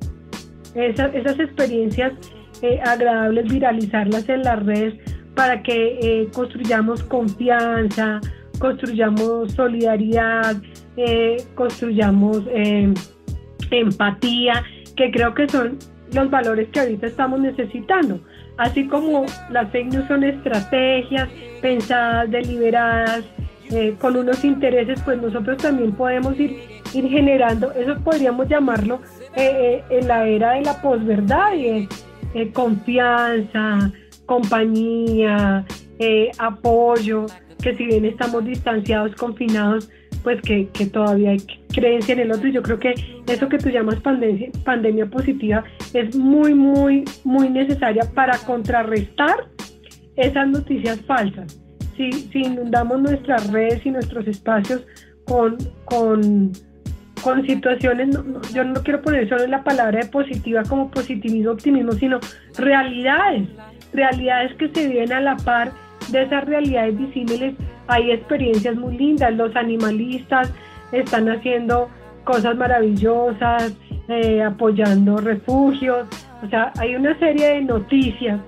[0.74, 2.12] esas experiencias
[2.62, 4.94] eh, agradables, viralizarlas en las redes
[5.34, 8.20] para que eh, construyamos confianza,
[8.58, 10.56] construyamos solidaridad,
[11.54, 12.42] construyamos
[13.70, 14.64] empatía,
[14.96, 15.78] que creo que son
[16.12, 18.20] los valores que ahorita estamos necesitando.
[18.56, 21.28] Así como las fake son estrategias
[21.62, 23.24] pensadas, deliberadas,
[23.70, 26.58] eh, con unos intereses, pues nosotros también podemos ir,
[26.92, 29.00] generando, eso podríamos llamarlo
[29.36, 31.88] eh, eh, en la era de la posverdad, y
[32.52, 33.92] confianza,
[34.26, 35.64] compañía,
[36.38, 37.26] apoyo,
[37.60, 39.90] que si bien estamos distanciados, confinados,
[40.22, 41.38] pues que, todavía hay
[41.72, 42.48] creencia en el otro.
[42.48, 42.94] Y yo creo que
[43.26, 49.48] eso que tú llamas pandemia, pandemia positiva es muy, muy, muy necesaria para contrarrestar
[50.16, 51.60] esas noticias falsas.
[51.96, 54.86] Si, si inundamos nuestras redes y nuestros espacios
[55.24, 56.52] con, con,
[57.22, 58.16] con situaciones,
[58.54, 62.18] yo no quiero poner solo la palabra de positiva como positivismo, optimismo, sino
[62.56, 63.48] realidades,
[63.92, 65.72] realidades que se vienen a la par
[66.10, 67.54] de esas realidades visibles.
[67.88, 70.52] Hay experiencias muy lindas, los animalistas
[70.92, 71.88] están haciendo
[72.24, 73.74] cosas maravillosas,
[74.08, 76.06] eh, apoyando refugios,
[76.42, 78.40] o sea, hay una serie de noticias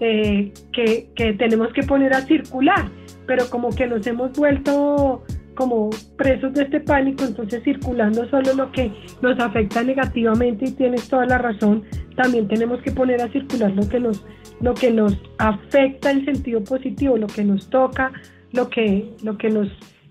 [0.00, 2.88] eh, que, que tenemos que poner a circular,
[3.26, 5.22] pero como que nos hemos vuelto
[5.54, 8.92] como presos de este pánico, entonces circulando solo lo que
[9.22, 11.82] nos afecta negativamente y tienes toda la razón,
[12.14, 14.24] también tenemos que poner a circular lo que nos,
[14.60, 18.12] lo que nos afecta en sentido positivo, lo que nos toca,
[18.52, 19.68] lo que, lo que nos,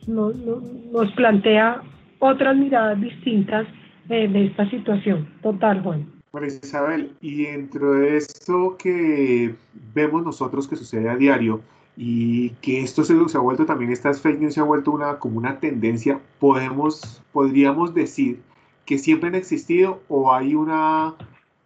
[0.08, 1.82] nos, nos plantea
[2.20, 3.68] otras miradas distintas
[4.10, 5.28] eh, de esta situación.
[5.42, 6.06] Total, Juan.
[6.32, 9.56] María Isabel, y dentro de esto que
[9.94, 11.62] vemos nosotros que sucede a diario,
[11.98, 15.18] y que esto se, se, ha vuelto también, estas fake news se ha vuelto una,
[15.18, 18.42] como una tendencia, podemos, podríamos decir
[18.86, 21.16] que siempre han existido o hay una,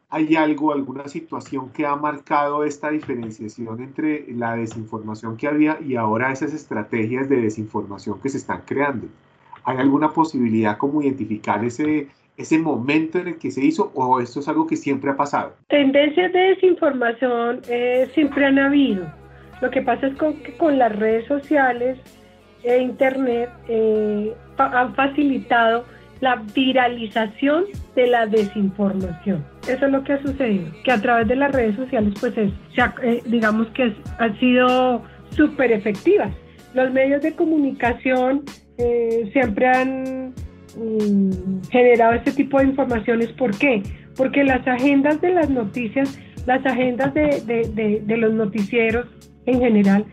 [0.09, 5.95] hay algo, alguna situación que ha marcado esta diferenciación entre la desinformación que había y
[5.95, 9.07] ahora esas estrategias de desinformación que se están creando.
[9.63, 14.39] ¿Hay alguna posibilidad como identificar ese, ese momento en el que se hizo o esto
[14.39, 15.53] es algo que siempre ha pasado?
[15.67, 19.05] Tendencias de desinformación eh, siempre han habido
[19.61, 21.99] lo que pasa es que con las redes sociales
[22.63, 25.85] e internet eh, han facilitado
[26.21, 29.45] la viralización de la desinformación.
[29.67, 32.51] Eso es lo que ha sucedido, que a través de las redes sociales, pues es,
[33.03, 36.31] eh, digamos que han sido súper efectivas.
[36.73, 38.43] Los medios de comunicación
[38.77, 40.33] eh, siempre han
[40.77, 43.31] mm, generado este tipo de informaciones.
[43.33, 43.81] ¿Por qué?
[44.15, 49.07] Porque las agendas de las noticias, las agendas de los noticieros
[49.45, 50.05] en general,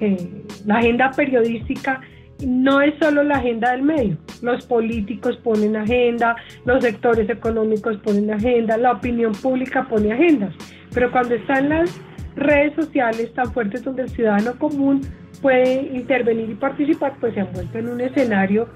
[0.00, 2.00] eh, la agenda periodística
[2.46, 4.16] no es solo la agenda del medio.
[4.42, 10.54] Los políticos ponen agenda, los sectores económicos ponen agenda, la opinión pública pone agendas.
[10.94, 12.00] Pero cuando están las
[12.36, 15.02] redes sociales tan fuertes donde el ciudadano común
[15.42, 18.68] puede intervenir y participar, pues se han vuelto en un escenario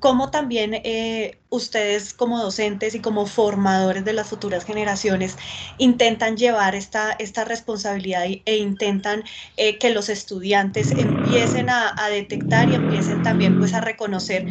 [0.00, 5.36] como también eh, ustedes como docentes y como formadores de las futuras generaciones
[5.78, 9.24] intentan llevar esta, esta responsabilidad e intentan
[9.56, 14.46] eh, que los estudiantes empiecen a, detectar y empiecen también pues a reconocer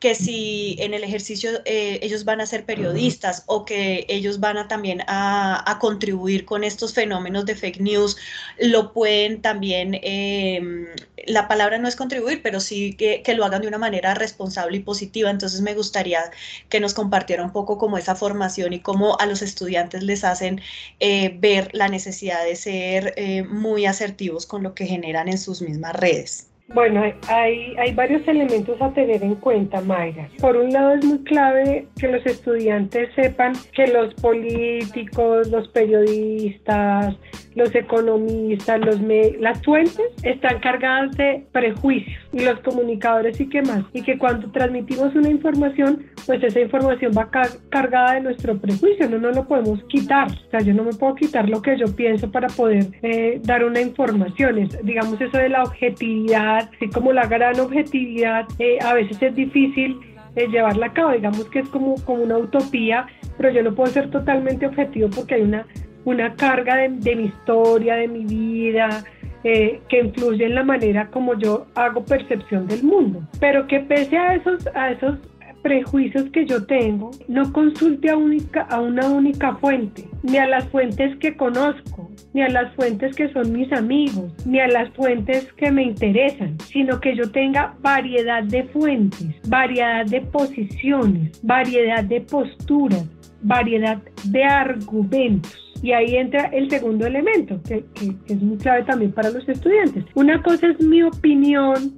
[0.00, 4.56] que si en el ejercicio eh, ellos van a ser periodistas o que ellos van
[4.56, 8.16] a también a, a contribuir con estos fenómenos de fake news,
[8.58, 10.86] lo pueden también, em,
[11.26, 14.78] la palabra no es contribuir, pero sí que, que lo hagan de una manera responsable
[14.78, 14.93] y positiva.
[15.30, 16.30] Entonces me gustaría
[16.68, 20.60] que nos compartiera un poco como esa formación y cómo a los estudiantes les hacen
[21.00, 25.62] eh, ver la necesidad de ser eh, muy asertivos con lo que generan en sus
[25.62, 26.53] mismas redes.
[26.68, 30.28] Bueno, hay, hay varios elementos a tener en cuenta, Mayra.
[30.40, 37.14] Por un lado es muy clave que los estudiantes sepan que los políticos, los periodistas,
[37.54, 39.00] los economistas, los
[39.40, 43.84] las fuentes están cargadas de prejuicios y los comunicadores y qué más.
[43.92, 47.30] Y que cuando transmitimos una información, pues esa información va
[47.68, 50.28] cargada de nuestro prejuicio, no nos lo podemos quitar.
[50.28, 53.64] O sea, yo no me puedo quitar lo que yo pienso para poder eh, dar
[53.64, 54.58] una información.
[54.58, 59.34] Es, digamos eso de la objetividad, así como la gran objetividad, eh, a veces es
[59.34, 59.98] difícil
[60.36, 61.12] eh, llevarla a cabo.
[61.12, 63.06] Digamos que es como, como una utopía,
[63.36, 65.66] pero yo no puedo ser totalmente objetivo porque hay una
[66.04, 69.04] una carga de, mi historia, de mi vida,
[69.42, 73.22] eh, que influye en la manera como yo hago percepción del mundo.
[73.40, 75.18] Pero que pese a esos, a esos
[75.64, 80.68] prejuicios que yo tengo, no consulte a, única, a una única fuente, ni a las
[80.68, 85.50] fuentes que conozco, ni a las fuentes que son mis amigos, ni a las fuentes
[85.54, 92.20] que me interesan, sino que yo tenga variedad de fuentes, variedad de posiciones, variedad de
[92.20, 93.08] posturas,
[93.40, 97.84] variedad de argumentos Y ahí entra el segundo elemento, que,
[98.26, 100.04] es muy clave también para los estudiantes.
[100.14, 101.94] Una cosa es mi opinión,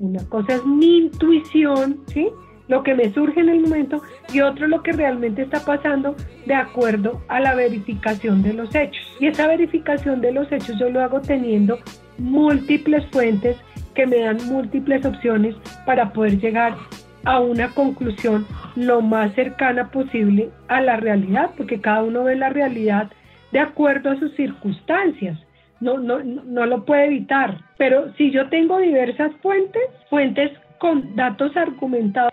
[0.00, 2.28] una cosa es mi intuición, ¿sí?
[2.68, 4.02] Lo que me surge en el momento
[4.32, 9.02] y otro lo que realmente está pasando de acuerdo a la verificación de los hechos.
[9.20, 11.78] Y esa verificación de los hechos yo lo hago teniendo
[12.18, 13.56] múltiples fuentes
[13.94, 15.54] que me dan múltiples opciones
[15.84, 16.76] para poder llegar
[17.24, 22.48] a una conclusión lo más cercana posible a la realidad, porque cada uno ve la
[22.48, 23.10] realidad
[23.52, 25.38] de acuerdo a sus circunstancias.
[25.80, 27.58] No, no, no lo puede evitar.
[27.76, 32.32] Pero si yo tengo diversas fuentes, fuentes con datos argumentados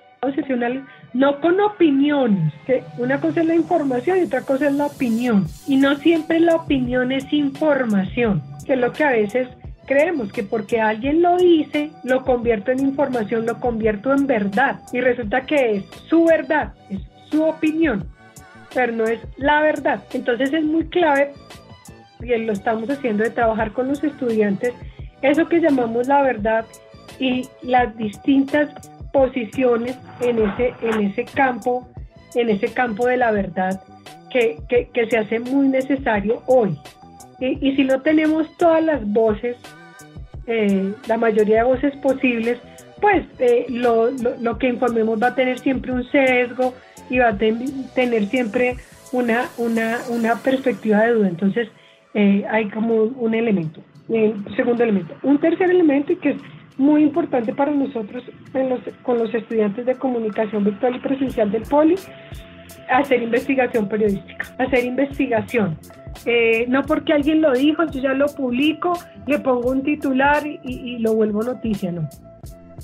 [1.14, 5.48] no con opiniones, que una cosa es la información y otra cosa es la opinión.
[5.68, 9.48] Y no siempre la opinión es información, que es lo que a veces
[9.86, 14.80] creemos que porque alguien lo dice, lo convierto en información, lo convierto en verdad.
[14.94, 17.00] Y resulta que es su verdad, es
[17.32, 18.06] su opinión,
[18.74, 20.04] pero no es la verdad.
[20.14, 21.34] Entonces es muy clave,
[22.22, 24.74] y lo estamos haciendo, de trabajar con los estudiantes,
[25.22, 26.66] eso que llamamos la verdad
[27.20, 28.70] y las distintas
[29.12, 31.88] posiciones en ese, en ese campo,
[32.36, 33.82] en ese campo de la verdad
[34.30, 34.60] que,
[35.10, 36.78] se hace muy necesario hoy.
[37.40, 39.58] Y, y si no tenemos todas las voces
[40.52, 42.58] eh, la mayoría de voces posibles,
[43.00, 46.74] pues eh, lo, lo, que informemos va a tener siempre un sesgo
[47.08, 48.76] y va a tener siempre
[49.12, 51.28] una, una, una, perspectiva de duda.
[51.28, 51.70] Entonces,
[52.16, 55.14] eh, hay como un, elemento, un segundo elemento.
[55.22, 56.38] Un tercer elemento que es
[56.80, 58.24] muy importante para nosotros
[59.04, 61.96] con los estudiantes de comunicación virtual y presencial del POLI,
[62.90, 65.78] hacer investigación periodística, hacer investigación.
[66.26, 68.94] Eh, no porque alguien lo dijo, yo ya lo publico,
[69.28, 72.08] le pongo un titular y, lo vuelvo noticia, no.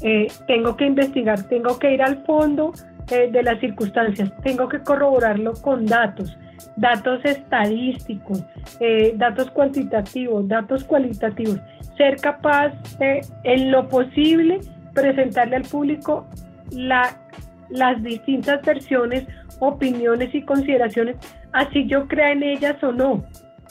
[0.02, 2.74] Eh, tengo que investigar, tengo que ir al fondo
[3.12, 6.38] eh, de las circunstancias, tengo que corroborarlo con datos,
[6.76, 8.43] datos estadísticos,
[9.16, 11.59] datos cuantitativos, datos cualitativos,
[11.97, 14.59] ser capaz en lo posible
[14.93, 16.26] presentarle al público
[16.72, 17.18] la,
[17.70, 19.26] las distintas versiones,
[19.59, 21.18] opiniones y consideraciones
[21.55, 23.24] así yo crea en ellas o no,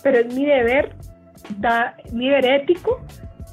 [0.03, 0.97] pero es mi deber,
[2.13, 3.01] mi deber ético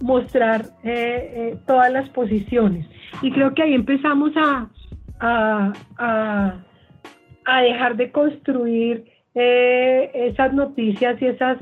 [0.01, 2.87] mostrar eh, eh, todas las posiciones.
[3.21, 4.69] Y creo que ahí empezamos a,
[5.19, 6.57] a,
[7.61, 9.05] dejar de construir
[9.35, 11.57] eh, esas noticias y esas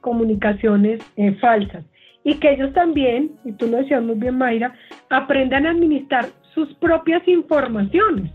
[0.00, 1.00] comunicaciones
[1.40, 1.84] falsas.
[2.24, 4.74] Y que ellos también, y tú lo decías muy bien, Mayra,
[5.10, 8.32] aprendan a administrar sus propias informaciones.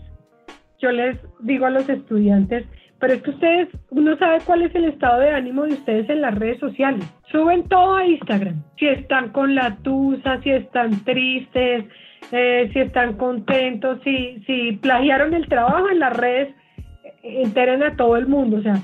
[0.78, 2.64] Yo les digo a los estudiantes,
[3.00, 6.20] pero es que ustedes, uno sabe cuál es el estado de ánimo de ustedes en
[6.20, 7.04] las redes sociales.
[7.32, 8.62] Suben todo a Instagram.
[8.78, 11.86] Si están con la tusa, si están tristes,
[12.30, 16.59] eh, si están contentos, si, si plagiaron el trabajo en las redes, eh,
[17.22, 18.58] enteren a todo el mundo.
[18.58, 18.82] O sea,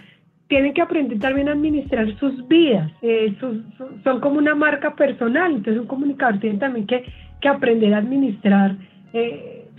[0.48, 2.90] tienen que aprender también a administrar sus vidas.
[3.02, 5.52] Eh, son como una marca personal.
[5.52, 7.04] Entonces, un comunicador tiene también que,
[7.40, 8.76] que aprender a administrar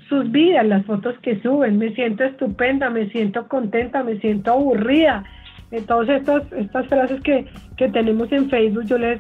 [0.10, 1.78] sus vidas, las fotos que suben.
[1.78, 5.24] Me siento estupenda, me siento contenta, me siento aburrida.
[5.72, 7.46] Eh, todas estas frases que,
[7.90, 9.20] tenemos en Facebook, yo les,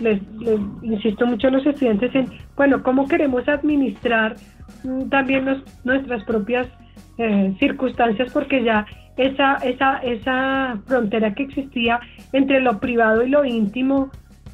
[0.00, 0.20] les,
[0.82, 4.36] insisto mucho a los estudiantes en, bueno, cómo queremos administrar
[4.84, 5.46] mm, también
[5.84, 6.68] nuestras propias
[7.18, 8.86] eh, circunstancias, porque ya
[9.16, 12.00] esa, esa, esa frontera que existía
[12.32, 14.10] entre lo privado y lo íntimo,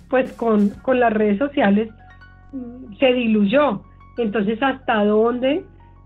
[0.08, 1.90] pues con, con las redes sociales
[2.52, 3.82] mm, se diluyó.
[4.18, 5.64] Entonces, ¿hasta dónde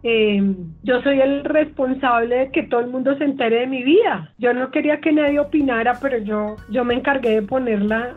[0.09, 0.40] eh,
[0.84, 4.30] yo soy el responsable de que todo el mundo se entere de mi vida.
[4.38, 8.14] Yo no quería que nadie opinara, pero yo, yo me encargué de ponerla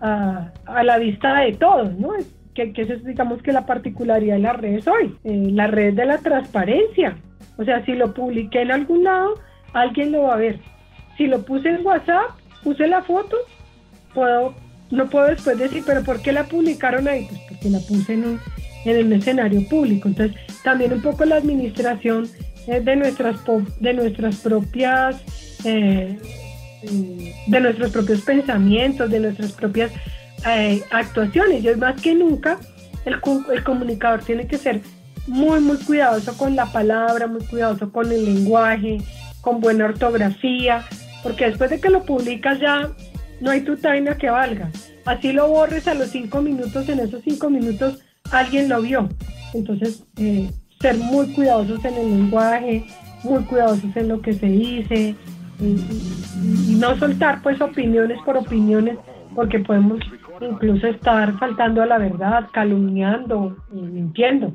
[0.00, 2.10] a, la vista de todos, ¿no?
[2.54, 6.06] Que, que es, digamos, que la particularidad de las redes hoy, eh, la red de
[6.06, 7.16] la transparencia.
[7.60, 9.34] O sea, si lo publiqué en algún lado,
[9.74, 10.58] alguien lo va a ver.
[11.18, 12.30] Si lo puse en WhatsApp,
[12.64, 13.36] puse la foto,
[14.14, 14.54] puedo,
[14.90, 17.26] no puedo después decir, pero ¿por qué la publicaron ahí?
[17.28, 18.40] Pues porque la puse en un,
[18.86, 20.08] en el escenario público.
[20.08, 22.26] Entonces, también un poco la administración
[22.66, 23.36] eh, de, nuestras,
[23.78, 25.22] de nuestras propias...
[25.64, 26.18] Eh,
[26.82, 29.92] de nuestros propios pensamientos, de nuestras propias
[30.48, 31.62] eh, actuaciones.
[31.62, 32.58] Y hoy más que nunca,
[33.04, 33.20] el,
[33.52, 34.80] el comunicador tiene que ser
[35.26, 38.98] muy, muy cuidadoso con la palabra, muy cuidadoso con el lenguaje,
[39.40, 40.84] con buena ortografía,
[41.22, 42.90] porque después de que lo publicas ya
[43.40, 44.70] no hay tu taina que valga.
[45.04, 48.00] Así lo borres a los cinco minutos, en esos cinco minutos
[48.30, 49.08] alguien lo vio.
[49.54, 50.50] Entonces, eh,
[50.80, 52.84] ser muy cuidadosos en el lenguaje,
[53.22, 55.14] muy cuidadosos en lo que se dice
[55.60, 58.96] y, no soltar pues opiniones por opiniones
[59.34, 60.00] porque podemos
[60.40, 64.54] incluso estar faltando a la verdad, calumniando y mintiendo.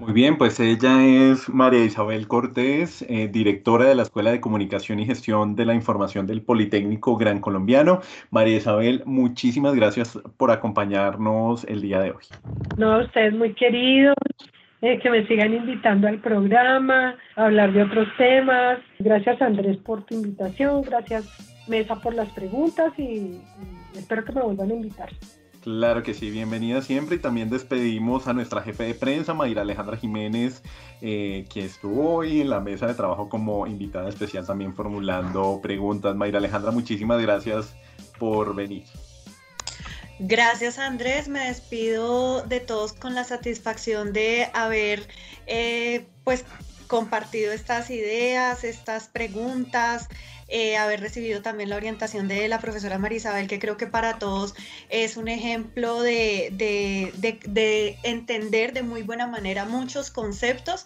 [0.00, 4.98] Muy bien, pues ella es María Isabel Cortés, eh, directora de la Escuela de Comunicación
[4.98, 8.00] y Gestión de la Información del Politécnico Gran Colombiano.
[8.30, 12.24] María Isabel, muchísimas gracias por acompañarnos el día de hoy.
[12.76, 14.16] No, ustedes muy queridos,
[14.82, 18.80] eh, que me sigan invitando al programa, a hablar de otros temas.
[18.98, 23.40] Gracias Andrés por tu invitación, gracias Mesa por las preguntas y
[23.94, 25.08] espero que me vuelvan a invitar.
[25.64, 29.96] Claro que sí, bienvenida siempre y también despedimos a nuestra jefe de prensa, Mayra Alejandra
[29.96, 30.60] Jiménez,
[31.00, 36.14] eh, que estuvo hoy en la mesa de trabajo como invitada especial también formulando preguntas.
[36.16, 37.74] Mayra Alejandra, muchísimas gracias
[38.18, 38.84] por venir.
[40.18, 45.08] Gracias Andrés, me despido de todos con la satisfacción de haber
[45.46, 46.44] eh, pues
[46.86, 50.08] compartido estas ideas, estas preguntas,
[50.48, 54.54] eh, haber recibido también la orientación de la profesora Marisabel, que creo que para todos
[54.90, 60.84] es un ejemplo de, de, entender de muy buena manera muchos conceptos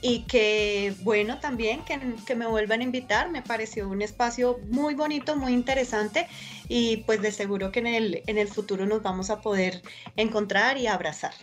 [0.00, 4.94] y que, bueno, también que, que me vuelvan a invitar, me pareció un espacio muy
[4.94, 6.28] bonito, muy interesante
[6.68, 9.82] y pues de seguro que en el, en el futuro nos vamos a poder
[10.16, 11.34] encontrar y abrazar.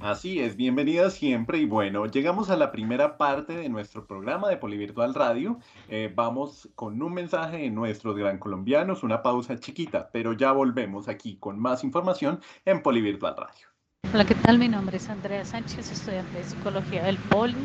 [0.00, 4.58] Así es, bienvenida siempre y bueno, llegamos a la primera parte de nuestro programa de
[4.58, 5.58] Polivirtual Radio.
[5.88, 11.08] Eh, vamos con un mensaje de nuestros gran colombianos, una pausa chiquita, pero ya volvemos
[11.08, 13.68] aquí con más información en Polivirtual Radio.
[14.12, 14.58] Hola, ¿qué tal?
[14.58, 17.56] Mi nombre es Andrea Sánchez, estudiante de Psicología del Poli,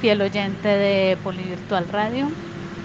[0.00, 2.26] fiel oyente de Polivirtual Radio.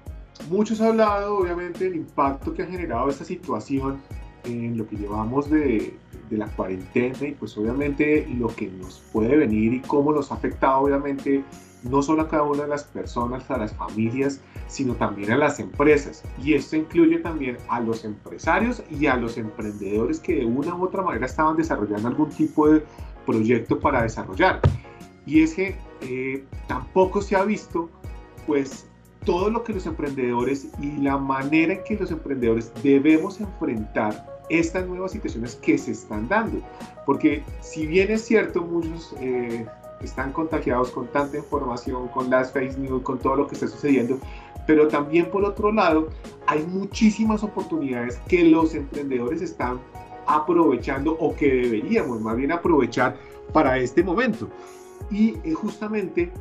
[0.48, 4.00] Muchos han hablado, obviamente, del impacto que ha generado esta situación
[4.46, 5.96] en lo que llevamos de,
[6.30, 10.80] la cuarentena y pues obviamente lo que nos puede venir y cómo nos ha afectado
[10.80, 11.44] obviamente
[11.84, 15.60] no solo a cada una de las personas, a las familias, sino también a las
[15.60, 16.24] empresas.
[16.42, 20.84] Y esto incluye también a los empresarios y a los emprendedores que de una u
[20.84, 22.82] otra manera estaban desarrollando algún tipo de
[23.24, 24.60] proyecto para desarrollar.
[25.26, 27.88] Y es que eh, tampoco se ha visto
[28.48, 28.88] pues
[29.26, 34.86] todo lo que los emprendedores y la manera en que los emprendedores debemos enfrentar estas
[34.86, 36.60] nuevas situaciones que se están dando.
[37.04, 39.66] Porque si bien es cierto, muchos eh,
[40.00, 44.18] están contagiados con tanta información, con las fake news, con todo lo que está sucediendo,
[44.66, 46.08] pero también por otro lado,
[46.46, 49.80] hay muchísimas oportunidades que los emprendedores están
[50.26, 53.16] aprovechando o que deberíamos más bien aprovechar
[53.52, 54.48] para este momento.
[55.10, 56.32] Y eh, justamente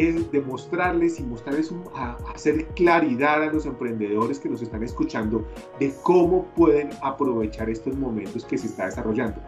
[0.00, 5.46] es demostrarles y mostrarles, a, hacer claridad a los emprendedores que nos están escuchando
[5.78, 9.40] de cómo pueden aprovechar estos momentos que se está desarrollando.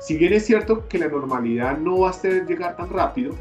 [0.00, 3.34] Si bien es cierto que la normalidad no va a ser llegar tan rápido,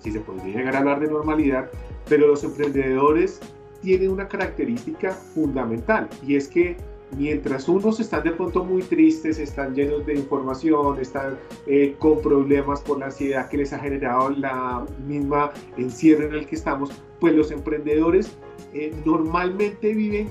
[0.00, 1.70] si se podría llegar a hablar de normalidad,
[2.06, 3.40] pero los emprendedores
[3.80, 6.76] tienen una característica fundamental y es que
[7.16, 12.80] mientras unos están de pronto muy tristes, están llenos de información, están eh, con problemas
[12.80, 16.90] por la ansiedad que les ha generado la misma encierro en el que estamos,
[17.20, 18.32] pues los emprendedores
[18.74, 20.28] eh, normalmente viven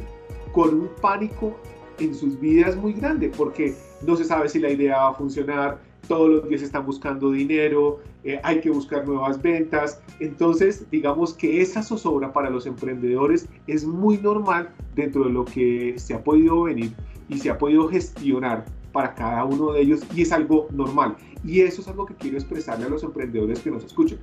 [0.51, 1.55] con un pánico
[1.99, 3.75] en sus vidas muy grande porque
[4.05, 5.79] no se sabe si la idea va a funcionar,
[6.11, 10.01] todos los días están buscando dinero, eh, hay que buscar nuevas ventas.
[10.19, 15.93] Entonces, digamos que esa zozobra para los emprendedores es muy normal dentro de lo que
[15.97, 16.91] se ha podido venir
[17.29, 21.15] y se ha podido gestionar para cada uno de ellos y es algo normal.
[21.45, 24.19] Y eso es algo que quiero expresarle a los emprendedores que nos escuchan.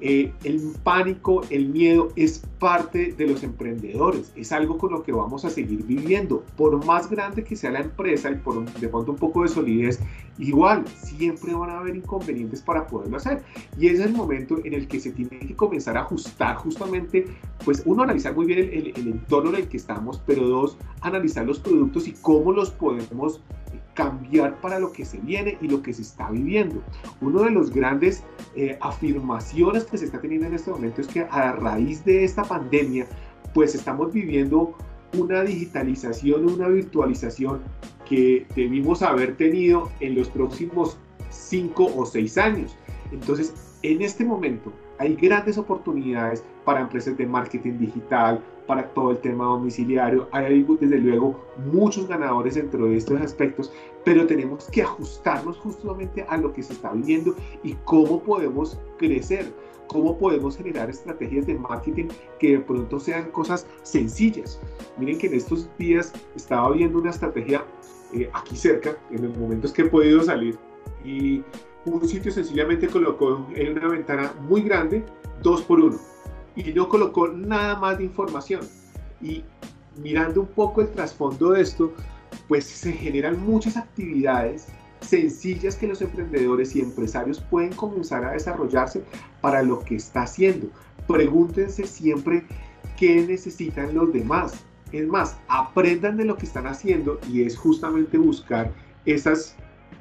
[0.00, 5.12] Eh, el pánico, el miedo es parte de los emprendedores, es algo con lo que
[5.12, 6.44] vamos a seguir viviendo.
[6.56, 10.00] Por más grande que sea la empresa y por de pronto un poco de solidez,
[10.38, 13.42] igual siempre van a haber inconvenientes para poderlo hacer.
[13.76, 17.26] Y ese es el momento en el que se tiene que comenzar a ajustar justamente,
[17.64, 21.44] pues uno, analizar muy bien el, el entorno en el que estamos, pero dos, analizar
[21.44, 23.40] los productos y cómo los podemos
[23.98, 26.80] cambiar para lo que se viene y lo que se está viviendo.
[27.20, 28.22] Uno de los grandes
[28.54, 32.44] eh, afirmaciones que se está teniendo en este momento es que a raíz de esta
[32.44, 33.08] pandemia,
[33.52, 34.72] pues estamos viviendo
[35.18, 37.60] una digitalización, una virtualización
[38.08, 40.96] que debimos haber tenido en los próximos
[41.30, 42.76] cinco o seis años.
[43.10, 49.18] Entonces, en este momento hay grandes oportunidades para empresas de marketing digital, para todo el
[49.18, 50.28] tema domiciliario.
[50.30, 51.40] Hay desde luego
[51.72, 53.72] muchos ganadores dentro de estos aspectos,
[54.04, 59.46] pero tenemos que ajustarnos justamente a lo que se está viviendo y cómo podemos crecer,
[59.88, 62.08] cómo podemos generar estrategias de marketing
[62.38, 64.60] que de pronto sean cosas sencillas.
[64.98, 67.64] Miren que en estos días estaba viendo una estrategia
[68.12, 70.58] eh, aquí cerca, en los momentos que he podido salir,
[71.04, 71.42] y
[71.86, 75.06] un sitio sencillamente colocó en una ventana muy grande
[75.42, 75.96] dos por uno
[76.58, 78.62] y no colocó nada más de información.
[79.22, 79.44] Y
[79.96, 81.92] mirando un poco el trasfondo de esto,
[82.48, 84.66] pues se generan muchas actividades
[85.00, 89.04] sencillas que los emprendedores y empresarios pueden comenzar a desarrollarse
[89.40, 90.68] para lo que está haciendo.
[91.06, 92.44] Pregúntense siempre
[92.96, 94.64] qué necesitan los demás.
[94.90, 98.72] Es más, aprendan de lo que están haciendo y es justamente buscar
[99.04, 99.54] esas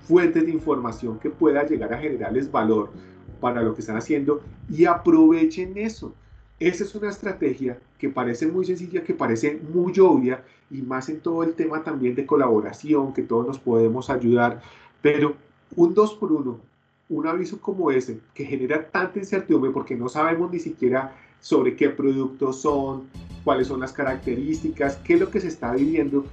[0.08, 2.92] fuentes de información que pueda llegar a generarles valor
[3.40, 6.16] para lo que están haciendo y aprovechen eso.
[6.60, 11.20] Esa es una estrategia que parece muy sencilla, que parece muy obvia y más en
[11.20, 14.62] todo el tema también de colaboración, que todos nos podemos ayudar,
[15.02, 15.36] pero
[15.76, 16.68] un 2 por 1
[17.10, 21.90] un aviso como ese, que genera tanta incertidumbre porque no sabemos ni siquiera sobre qué
[21.90, 23.04] productos son,
[23.44, 26.26] cuáles son las características, qué es lo que se está viviendo,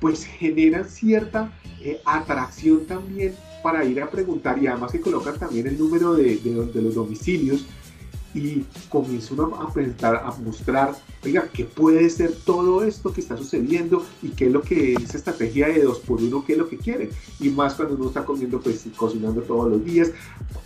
[0.00, 1.52] pues genera cierta
[1.82, 6.36] eh, atracción también para ir a preguntar y además que colocan también el número de,
[6.36, 7.66] de los domicilios
[8.36, 13.34] y comienza uno a presentar, a mostrar, oiga, qué puede ser todo esto que está
[13.34, 16.68] sucediendo y qué es lo que es estrategia de dos por uno, qué es lo
[16.68, 17.08] que quiere.
[17.40, 20.10] Y más cuando uno está comiendo, pues cocinando todos los días,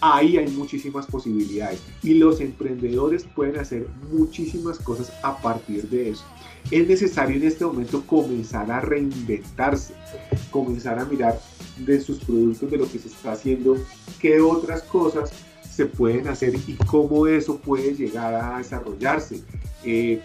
[0.01, 1.81] ahí hay muchísimas posibilidades.
[2.03, 6.25] Y los emprendedores pueden hacer muchísimas cosas a partir de eso.
[6.73, 9.95] Es necesario en este momento comenzar a reinventarse,
[10.51, 11.41] comenzar a mirar
[11.79, 13.77] de sus productos, de lo que se está haciendo,
[14.21, 15.33] qué otras cosas
[15.75, 19.43] se pueden hacer y cómo eso puede llegar a desarrollarse.
[19.85, 20.21] Eh,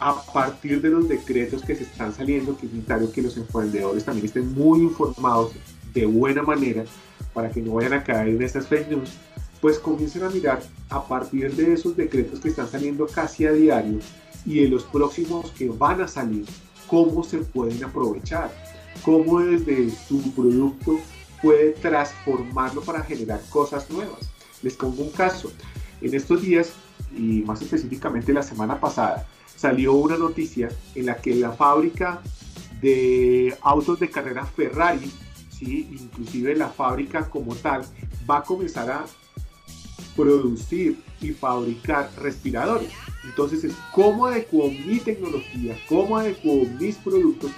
[0.00, 4.04] a partir de los decretos que se están saliendo, que es necesario que los emprendedores
[4.04, 5.52] también estén muy informados
[5.92, 6.84] de buena manera
[7.34, 9.10] para que no vayan a caer en estas fake news,
[9.60, 13.98] pues comiencen a mirar a partir de esos decretos que están saliendo casi a diario
[14.46, 16.46] y de los próximos que van a salir,
[16.86, 18.50] cómo se pueden aprovechar,
[19.04, 20.98] cómo desde su producto
[21.42, 24.30] puede transformarlo para generar cosas nuevas.
[24.62, 25.52] Les pongo un caso.
[26.00, 26.72] En estos días,
[27.16, 32.22] y más específicamente la semana pasada, salió una noticia en la que la fábrica
[32.80, 35.10] de autos de carrera Ferrari,
[35.50, 35.88] ¿sí?
[35.92, 37.82] inclusive la fábrica como tal,
[38.28, 39.04] va a comenzar a
[40.16, 42.90] producir y fabricar respiradores.
[43.24, 47.50] Entonces es cómo adecuo mi tecnología, cómo adecuo mis productos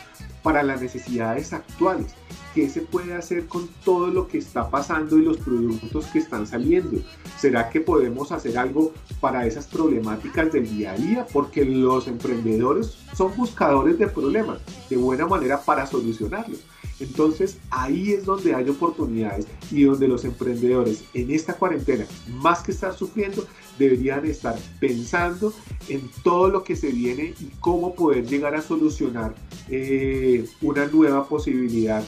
[0.43, 2.15] para las necesidades actuales
[2.55, 6.47] qué se puede hacer con todo lo que está pasando y los productos que están
[6.47, 7.01] saliendo.
[7.39, 11.27] ¿Será que podemos hacer algo para esas problemáticas del día a día?
[11.33, 16.61] Porque los emprendedores son buscadores de problemas de buena manera para solucionarlos.
[17.03, 22.73] Entonces ahí es donde hay oportunidades y donde los emprendedores en esta cuarentena, más que
[22.73, 23.45] estar sufriendo,
[23.79, 25.53] deberían estar pensando
[25.89, 29.35] en todo lo que se viene y cómo poder llegar a solucionar
[29.69, 32.05] eh, una nueva posibilidad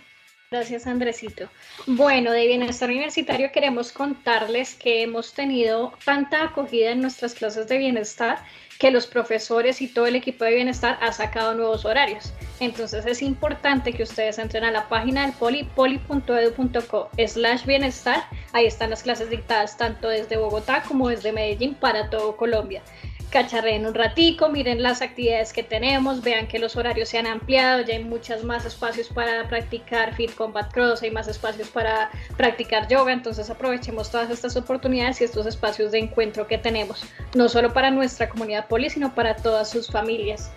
[0.48, 1.48] Gracias, Andresito.
[1.88, 7.78] Bueno, de Bienestar Universitario queremos contarles que hemos tenido tanta acogida en nuestras clases de
[7.78, 8.38] bienestar
[8.78, 12.32] que los profesores y todo el equipo de bienestar ha sacado nuevos horarios.
[12.60, 18.28] Entonces es importante que ustedes entren a la página del poli, poli.edu.co slash bienestar.
[18.52, 22.82] Ahí están las clases dictadas tanto desde Bogotá como desde Medellín para todo Colombia
[23.30, 27.82] cacharreen un ratico, miren las actividades que tenemos, vean que los horarios se han ampliado,
[27.82, 32.88] ya hay muchas más espacios para practicar Fit Combat Cross, hay más espacios para practicar
[32.88, 37.04] yoga, entonces aprovechemos todas estas oportunidades y estos espacios de encuentro que tenemos,
[37.34, 40.50] no solo para nuestra comunidad poli, sino para todas sus familias.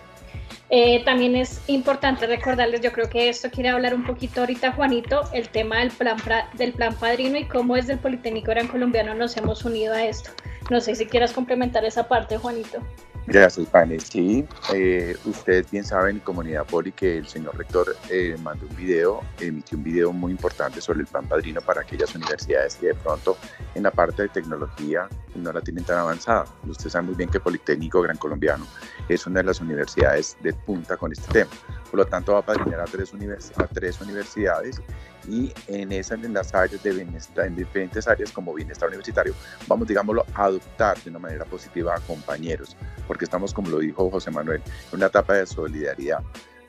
[0.72, 5.28] Eh, también es importante recordarles, yo creo que esto quiere hablar un poquito ahorita Juanito,
[5.32, 6.16] el tema del plan,
[6.52, 10.30] del plan padrino y cómo desde el Politécnico Gran Colombiano nos hemos unido a esto.
[10.70, 12.78] No sé si quieras complementar esa parte, Juanito.
[13.26, 14.00] Gracias, Pane.
[14.00, 19.20] Sí, eh, ustedes bien saben, comunidad Poli, que el señor rector eh, mandó un video,
[19.40, 23.36] emitió un video muy importante sobre el plan padrino para aquellas universidades que de pronto
[23.74, 26.46] en la parte de tecnología no la tienen tan avanzada.
[26.66, 28.66] Ustedes saben muy bien que Politécnico Gran Colombiano
[29.08, 31.50] es una de las universidades de punta con este tema.
[31.90, 33.12] Por lo tanto, va a padrinar a tres,
[33.56, 34.80] a tres universidades
[35.28, 39.34] y en esas, en las áreas de bienestar, en diferentes áreas como bienestar universitario,
[39.66, 44.10] vamos, digámoslo, a adoptar de una manera positiva a compañeros, porque estamos, como lo dijo
[44.10, 44.62] José Manuel,
[44.92, 46.22] en una etapa de solidaridad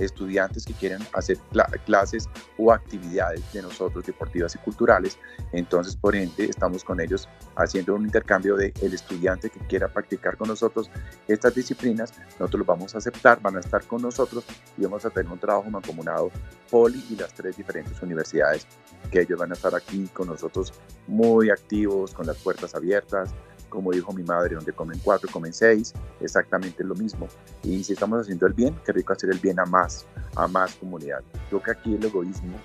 [0.06, 1.38] estudiantes que quieren hacer
[1.86, 5.18] clases o actividades de nosotros deportivas y culturales.
[5.52, 10.38] Entonces, por ende, estamos con ellos haciendo un intercambio de el estudiante que quiera practicar
[10.38, 10.90] con nosotros
[11.28, 14.44] estas disciplinas, nosotros los vamos a aceptar, van a estar con nosotros
[14.78, 16.32] y vamos a tener un trabajo mancomunado
[16.70, 18.66] Poli y las tres diferentes universidades
[19.12, 20.74] que ellos van a estar aquí con nosotros
[21.08, 23.34] muy activos, con las puertas abiertas,
[23.72, 27.28] como dijo mi madre, donde comen cuatro, comen seis, exactamente lo mismo.
[27.64, 29.91] Y si estamos haciendo el bien, qué rico hacer el bien a más,
[30.36, 31.22] a más comunidad.
[31.50, 32.58] Creo que aquí el egoísmo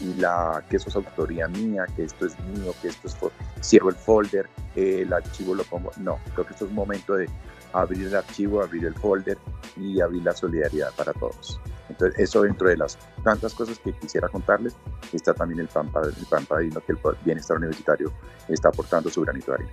[0.00, 3.16] y la que eso es autoría mía, que esto es mío, que esto es
[3.62, 5.90] cierro el folder, el archivo lo pongo.
[5.98, 7.28] No, creo que esto es un momento de
[7.72, 9.38] abrir el archivo, abrir el folder
[9.76, 11.60] y abrir la solidaridad para todos.
[11.88, 14.74] Entonces, eso dentro de las tantas cosas que quisiera contarles,
[15.12, 18.12] está también el PAN, el Padrino que el Bienestar Universitario
[18.48, 19.72] está aportando su granito de arena.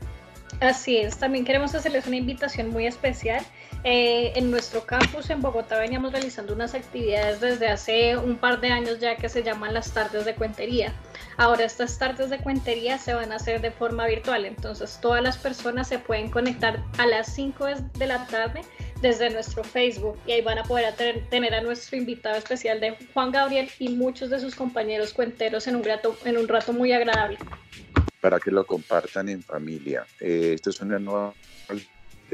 [0.61, 3.43] Así es, también queremos hacerles una invitación muy especial.
[3.83, 8.67] Eh, en nuestro campus en Bogotá veníamos realizando unas actividades desde hace un par de
[8.67, 10.93] años ya que se llaman las tardes de cuentería.
[11.37, 15.35] Ahora estas tardes de cuentería se van a hacer de forma virtual, entonces todas las
[15.35, 17.65] personas se pueden conectar a las 5
[17.97, 18.61] de la tarde
[19.01, 20.93] desde nuestro Facebook y ahí van a poder
[21.31, 25.77] tener a nuestro invitado especial de Juan Gabriel y muchos de sus compañeros cuenteros en
[25.77, 27.39] un rato, en un rato muy agradable
[28.21, 30.05] para que lo compartan en familia.
[30.19, 31.33] Eh, esto es una nueva,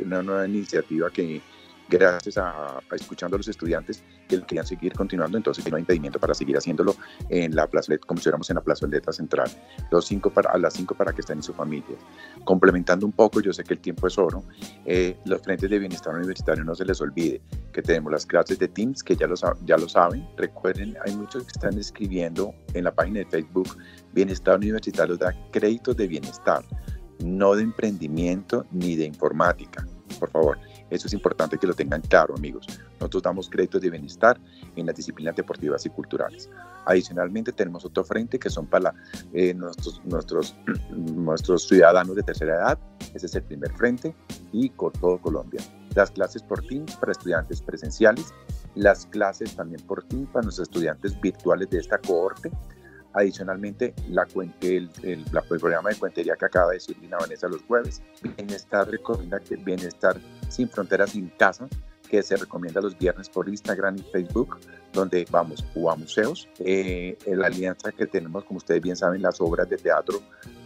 [0.02, 1.42] una nueva iniciativa que
[1.90, 6.34] gracias a, escuchando a los estudiantes que querían seguir continuando, entonces no hay impedimento para
[6.34, 6.96] seguir haciéndolo
[7.30, 9.50] en la plazoleta, como si fuéramos en la plazoleta central,
[9.92, 11.96] los cinco para, a las 5 para que estén en su familia.
[12.44, 14.44] Complementando un poco, yo sé que el tiempo es oro,
[14.86, 18.68] eh, los frentes de bienestar universitario no se les olvide que tenemos las clases de
[18.68, 19.36] Teams, que ya lo,
[19.66, 23.78] ya lo saben, recuerden, hay muchos que están escribiendo en la página de Facebook,
[24.14, 26.64] Bienestar Universitario da créditos de bienestar,
[27.20, 29.86] no de emprendimiento ni de informática,
[30.20, 30.58] por favor
[30.90, 32.66] eso es importante que lo tengan claro, amigos.
[33.00, 34.40] Nosotros damos créditos de bienestar
[34.76, 36.50] en las disciplinas deportivas y culturales.
[36.86, 38.94] Adicionalmente, tenemos otro frente que son para
[39.34, 40.56] eh, nuestros, nuestros,
[40.90, 42.80] nuestros ciudadanos de tercera edad.
[43.14, 44.16] Ese es el primer frente
[44.54, 45.62] y con todo Colombia.
[45.96, 48.34] Las clases por Teams para estudiantes presenciales,
[48.76, 52.52] las clases también por Teams para nuestros estudiantes virtuales de esta cohorte
[53.18, 54.28] Adicionalmente, la,
[54.62, 55.26] el, el,
[55.60, 60.22] programa de cuentería que acaba de decir Lina Vanessa los jueves, Bienestar recomienda que Bienestar
[60.50, 61.68] sin fronteras sin casa,
[62.10, 64.58] que se recomienda los viernes por Instagram y Facebook,
[64.94, 66.48] donde vamos o a museos.
[66.60, 70.22] Eh, la alianza que tenemos, como ustedes bien saben, las obras de teatro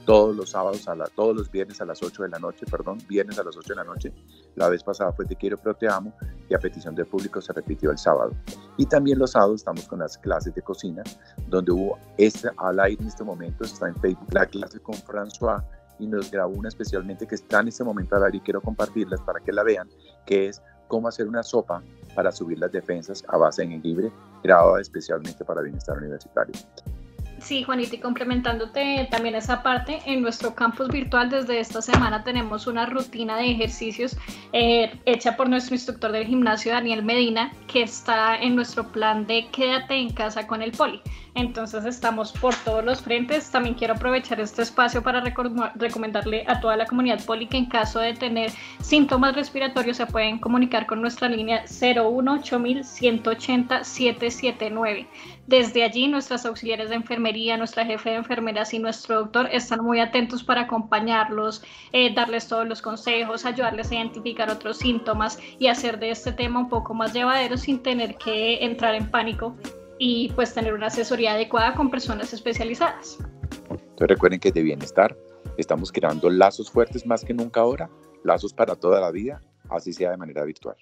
[0.05, 2.97] todos los sábados, a la, todos los viernes a las 8 de la noche, perdón,
[3.07, 4.13] viernes a las 8 de la noche.
[4.55, 6.13] La vez pasada fue Te quiero pero te amo
[6.49, 8.31] y a petición del público se repitió el sábado.
[8.77, 11.03] Y también los sábados estamos con las clases de cocina,
[11.47, 15.63] donde hubo esta al aire en este momento, está en Facebook la clase con François
[16.01, 19.21] y nos grabó una especialmente que está en este momento al aire y quiero compartirlas
[19.21, 19.87] para que la vean,
[20.25, 21.81] que es cómo hacer una sopa
[22.15, 24.11] para subir las defensas a base de jengibre,
[24.43, 26.53] grabada especialmente para bienestar universitario.
[27.39, 32.67] Sí, Juanita, y complementándote también esa parte, en nuestro campus virtual desde esta semana tenemos
[32.67, 34.15] una rutina de ejercicios
[34.53, 39.47] eh, hecha por nuestro instructor del gimnasio, Daniel Medina, que está en nuestro plan de
[39.51, 41.01] quédate en casa con el poli.
[41.33, 43.49] Entonces estamos por todos los frentes.
[43.49, 47.99] También quiero aprovechar este espacio para recomendarle a toda la comunidad poli que en caso
[47.99, 48.51] de tener
[48.81, 55.07] síntomas respiratorios se pueden comunicar con nuestra línea 018180 779.
[55.47, 60.01] Desde allí nuestras auxiliares de enfermería, nuestra jefe de enfermeras y nuestro doctor están muy
[60.01, 61.63] atentos para acompañarlos,
[61.93, 66.59] eh, darles todos los consejos, ayudarles a identificar otros síntomas y hacer de este tema
[66.59, 69.55] un poco más llevadero sin tener que entrar en pánico
[70.03, 73.19] y pues tener una asesoría adecuada con personas especializadas.
[73.69, 75.15] Entonces recuerden que de bienestar
[75.57, 77.87] estamos creando lazos fuertes más que nunca ahora,
[78.23, 80.75] lazos para toda la vida, así sea de manera virtual.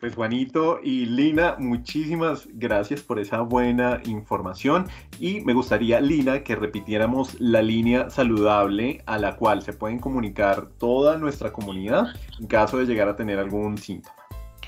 [0.00, 4.88] Pues Juanito y Lina, muchísimas gracias por esa buena información
[5.20, 10.66] y me gustaría, Lina, que repitiéramos la línea saludable a la cual se pueden comunicar
[10.76, 12.06] toda nuestra comunidad
[12.40, 14.19] en caso de llegar a tener algún síntoma.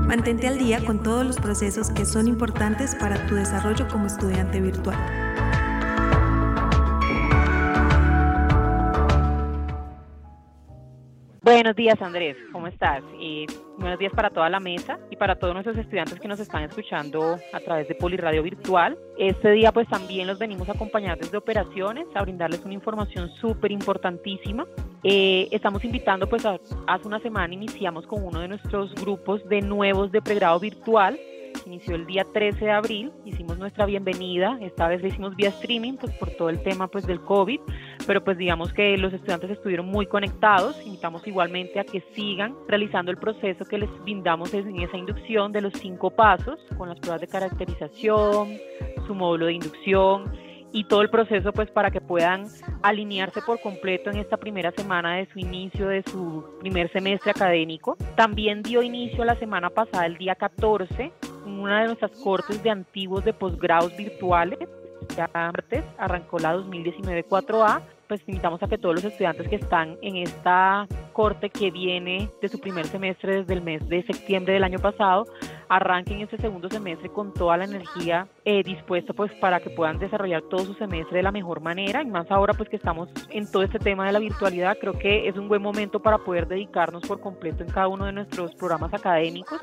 [0.08, 4.60] Mantente al día con todos los procesos que son importantes para tu desarrollo como estudiante
[4.60, 4.96] virtual.
[11.58, 13.02] Buenos días Andrés, ¿cómo estás?
[13.18, 13.44] Y
[13.78, 17.36] buenos días para toda la mesa y para todos nuestros estudiantes que nos están escuchando
[17.52, 18.96] a través de Poliradio Virtual.
[19.18, 23.72] Este día pues también los venimos a acompañar desde operaciones, a brindarles una información súper
[23.72, 24.68] importantísima.
[25.02, 30.12] Eh, estamos invitando pues hace una semana iniciamos con uno de nuestros grupos de nuevos
[30.12, 31.18] de pregrado virtual
[31.68, 35.94] inició el día 13 de abril, hicimos nuestra bienvenida, esta vez lo hicimos vía streaming
[35.94, 37.60] pues por todo el tema pues del COVID,
[38.06, 43.10] pero pues digamos que los estudiantes estuvieron muy conectados, invitamos igualmente a que sigan realizando
[43.10, 47.20] el proceso que les brindamos en esa inducción de los cinco pasos, con las pruebas
[47.20, 48.56] de caracterización,
[49.06, 50.32] su módulo de inducción,
[50.72, 52.46] y todo el proceso pues para que puedan
[52.82, 57.96] alinearse por completo en esta primera semana de su inicio de su primer semestre académico.
[58.16, 61.12] También dio inicio la semana pasada, el día 14,
[61.46, 64.58] una de nuestras cortes de antiguos de posgrados virtuales.
[65.16, 67.80] Ya martes arrancó la 2019 4A.
[68.08, 72.48] Pues invitamos a que todos los estudiantes que están en esta corte que viene de
[72.48, 75.26] su primer semestre desde el mes de septiembre del año pasado
[75.68, 80.42] arranquen este segundo semestre con toda la energía eh, dispuesta pues para que puedan desarrollar
[80.42, 82.02] todo su semestre de la mejor manera.
[82.02, 85.28] Y más ahora pues que estamos en todo este tema de la virtualidad creo que
[85.28, 88.92] es un buen momento para poder dedicarnos por completo en cada uno de nuestros programas
[88.94, 89.60] académicos.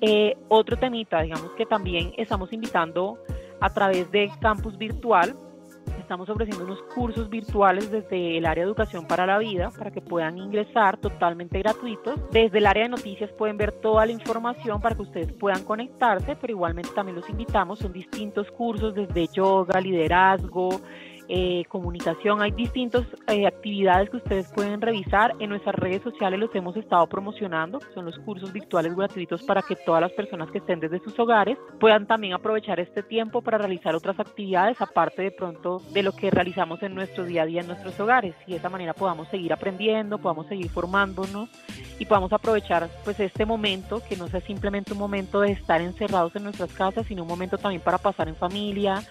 [0.00, 3.18] Eh, otro temita, digamos que también estamos invitando
[3.60, 5.34] a través de campus virtual
[5.98, 10.00] Estamos ofreciendo unos cursos virtuales desde el área de educación para la vida para que
[10.00, 12.20] puedan ingresar totalmente gratuitos.
[12.30, 16.36] Desde el área de noticias pueden ver toda la información para que ustedes puedan conectarse,
[16.36, 17.78] pero igualmente también los invitamos.
[17.78, 20.68] Son distintos cursos desde yoga, liderazgo,
[21.28, 22.42] eh, comunicación.
[22.42, 25.34] Hay distintas eh, actividades que ustedes pueden revisar.
[25.38, 27.80] En nuestras redes sociales los hemos estado promocionando.
[27.94, 31.56] Son los cursos virtuales gratuitos para que todas las personas que estén desde sus hogares
[31.80, 36.30] puedan también aprovechar este tiempo para realizar otras actividades, aparte de pronto de lo que
[36.30, 38.34] realizamos en nuestro día a día en nuestros hogares.
[38.46, 41.48] Y de esa manera podamos seguir aprendiendo, podamos seguir formándonos
[41.98, 46.36] y podamos aprovechar pues este momento, que no sea simplemente un momento de estar encerrados
[46.36, 49.02] en nuestras casas, sino un momento también para pasar en familia,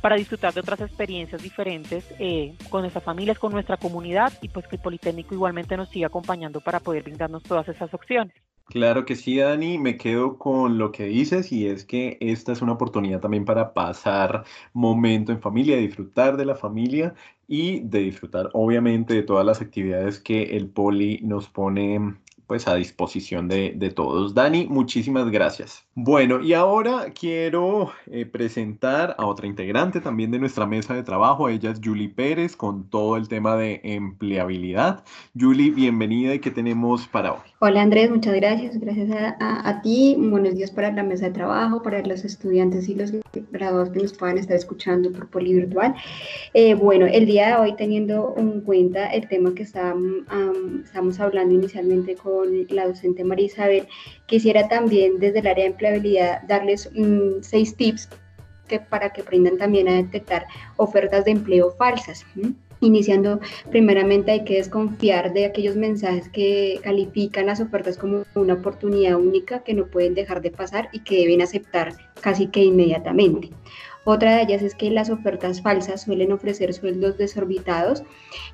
[0.00, 4.66] para disfrutar de otras experiencias diferentes eh, con nuestras familias, con nuestra comunidad y pues
[4.66, 8.34] que el Politécnico igualmente nos siga acompañando para poder brindarnos todas esas opciones.
[8.66, 12.62] Claro que sí, Dani, me quedo con lo que dices y es que esta es
[12.62, 17.14] una oportunidad también para pasar momento en familia, disfrutar de la familia
[17.48, 22.14] y de disfrutar obviamente de todas las actividades que el Poli nos pone
[22.50, 24.34] pues a disposición de, de, todos.
[24.34, 25.84] Dani, muchísimas gracias.
[25.94, 31.48] Bueno, y ahora quiero eh, presentar a otra integrante también de nuestra mesa de trabajo.
[31.48, 35.04] Ella es Julie Pérez con todo el tema de empleabilidad.
[35.38, 37.50] Julie, bienvenida y qué tenemos para hoy.
[37.60, 38.80] Hola Andrés, muchas gracias.
[38.80, 40.16] Gracias a, a, ti.
[40.18, 43.12] Buenos días para la mesa de trabajo, para los estudiantes y los
[43.52, 45.94] graduados que nos puedan estar escuchando por Polivirtual.
[46.54, 51.20] Eh, bueno, el día de hoy teniendo en cuenta el tema que estábamos, um, estamos
[51.20, 53.88] hablando inicialmente con la docente María Isabel,
[54.26, 58.08] quisiera también desde el área de empleabilidad darles mm, seis tips
[58.68, 62.24] que, para que aprendan también a detectar ofertas de empleo falsas.
[62.82, 69.16] Iniciando, primeramente hay que desconfiar de aquellos mensajes que califican las ofertas como una oportunidad
[69.16, 73.50] única que no pueden dejar de pasar y que deben aceptar casi que inmediatamente.
[74.04, 78.02] Otra de ellas es que las ofertas falsas suelen ofrecer sueldos desorbitados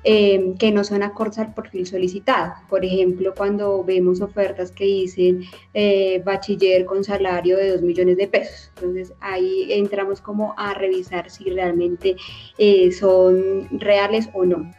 [0.03, 2.53] eh, que no son acordes al perfil solicitado.
[2.69, 5.43] Por ejemplo, cuando vemos ofertas que dicen
[5.73, 8.71] eh, bachiller con salario de 2 millones de pesos.
[8.75, 12.15] Entonces ahí entramos como a revisar si realmente
[12.57, 14.69] eh, son reales o no.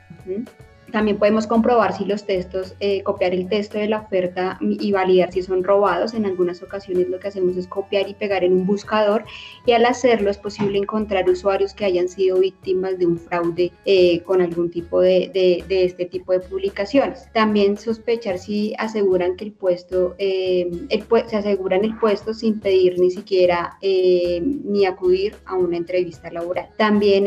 [0.93, 5.33] También podemos comprobar si los textos, eh, copiar el texto de la oferta y validar
[5.33, 6.15] si son robados.
[6.15, 9.25] En algunas ocasiones lo que hacemos es copiar y pegar en un buscador
[9.67, 14.23] y al hacerlo es posible encontrar usuarios que hayan sido víctimas de un fraude eh,
[14.23, 17.31] con algún tipo de, de, este tipo de publicaciones.
[17.33, 22.99] También sospechar si aseguran que el puesto, eh, el, se aseguran el puesto sin pedir
[22.99, 26.69] ni siquiera ni acudir a una entrevista laboral.
[26.77, 27.25] También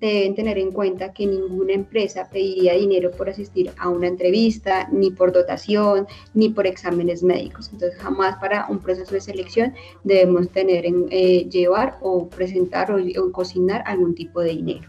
[0.00, 5.10] deben tener en cuenta que ninguna empresa pediría dinero por asistir a una entrevista, ni
[5.10, 7.70] por dotación, ni por exámenes médicos.
[7.72, 13.32] Entonces, jamás para un proceso de selección debemos tener en eh, llevar o presentar o,
[13.32, 14.88] cocinar algún tipo de dinero.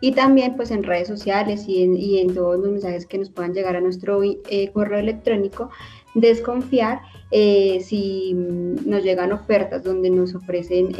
[0.00, 3.28] Y también, pues en redes sociales y en, y en, todos los mensajes que nos
[3.28, 5.68] puedan llegar a nuestro eh, correo electrónico,
[6.14, 10.94] desconfiar eh, si nos llegan ofertas donde nos ofrecen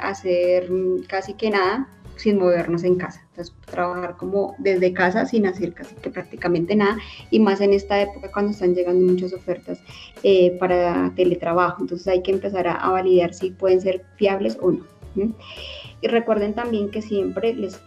[0.00, 0.68] hacer
[1.06, 1.88] casi que nada
[2.22, 3.20] sin movernos en casa.
[3.30, 6.98] Entonces, trabajar como desde casa sin hacer casi que prácticamente nada
[7.30, 9.80] y más en esta época cuando están llegando muchas ofertas
[10.22, 11.82] eh, para teletrabajo.
[11.82, 14.84] Entonces, hay que empezar a, validar si pueden ser fiables o no.
[16.00, 17.80] Y recuerden también que siempre les,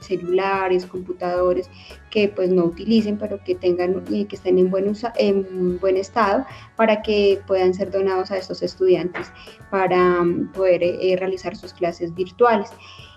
[0.69, 1.69] celulares, computadores
[2.09, 6.45] que pues no utilicen, pero que tengan que estén en buen, en buen estado
[6.75, 9.31] para que puedan ser donados a estos estudiantes
[9.71, 10.81] para mm, poder
[11.19, 12.69] realizar sus clases virtuales.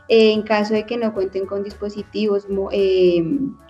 [0.09, 2.47] En caso de que no cuenten con dispositivos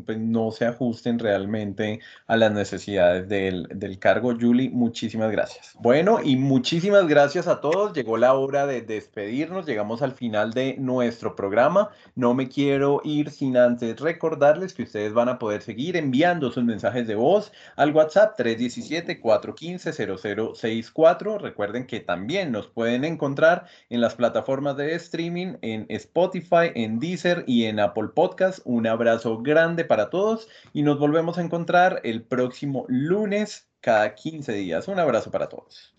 [0.08, 4.34] pues, no se ajusten realmente a las necesidades del, del cargo.
[4.42, 5.76] Julie, muchísimas gracias.
[5.80, 7.94] Bueno, y muchísimas gracias a todos.
[7.94, 11.92] Llegó la hora de despedirnos, llegamos al final de nuestro programa.
[12.16, 16.64] No me quiero ir sin antes recordarles que ustedes van a poder seguir enviando sus
[16.64, 17.52] mensajes de voz
[17.84, 21.40] al WhatsApp 317-415-0064.
[21.40, 27.44] Recuerden que también nos pueden encontrar en las plataformas de streaming, en Spotify, en Deezer
[27.46, 28.62] y en Apple Podcast.
[28.64, 34.54] Un abrazo grande para todos y nos volvemos a encontrar el próximo lunes cada 15
[34.54, 34.88] días.
[34.88, 35.94] Un abrazo para todos.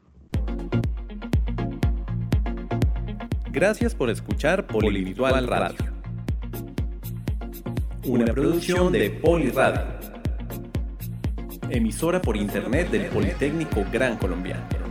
[3.53, 5.93] Gracias por escuchar Polivirtual Radio.
[8.07, 10.04] Una producción de Poliradio
[11.71, 14.84] emisora por internet del Politécnico Gran Colombiano.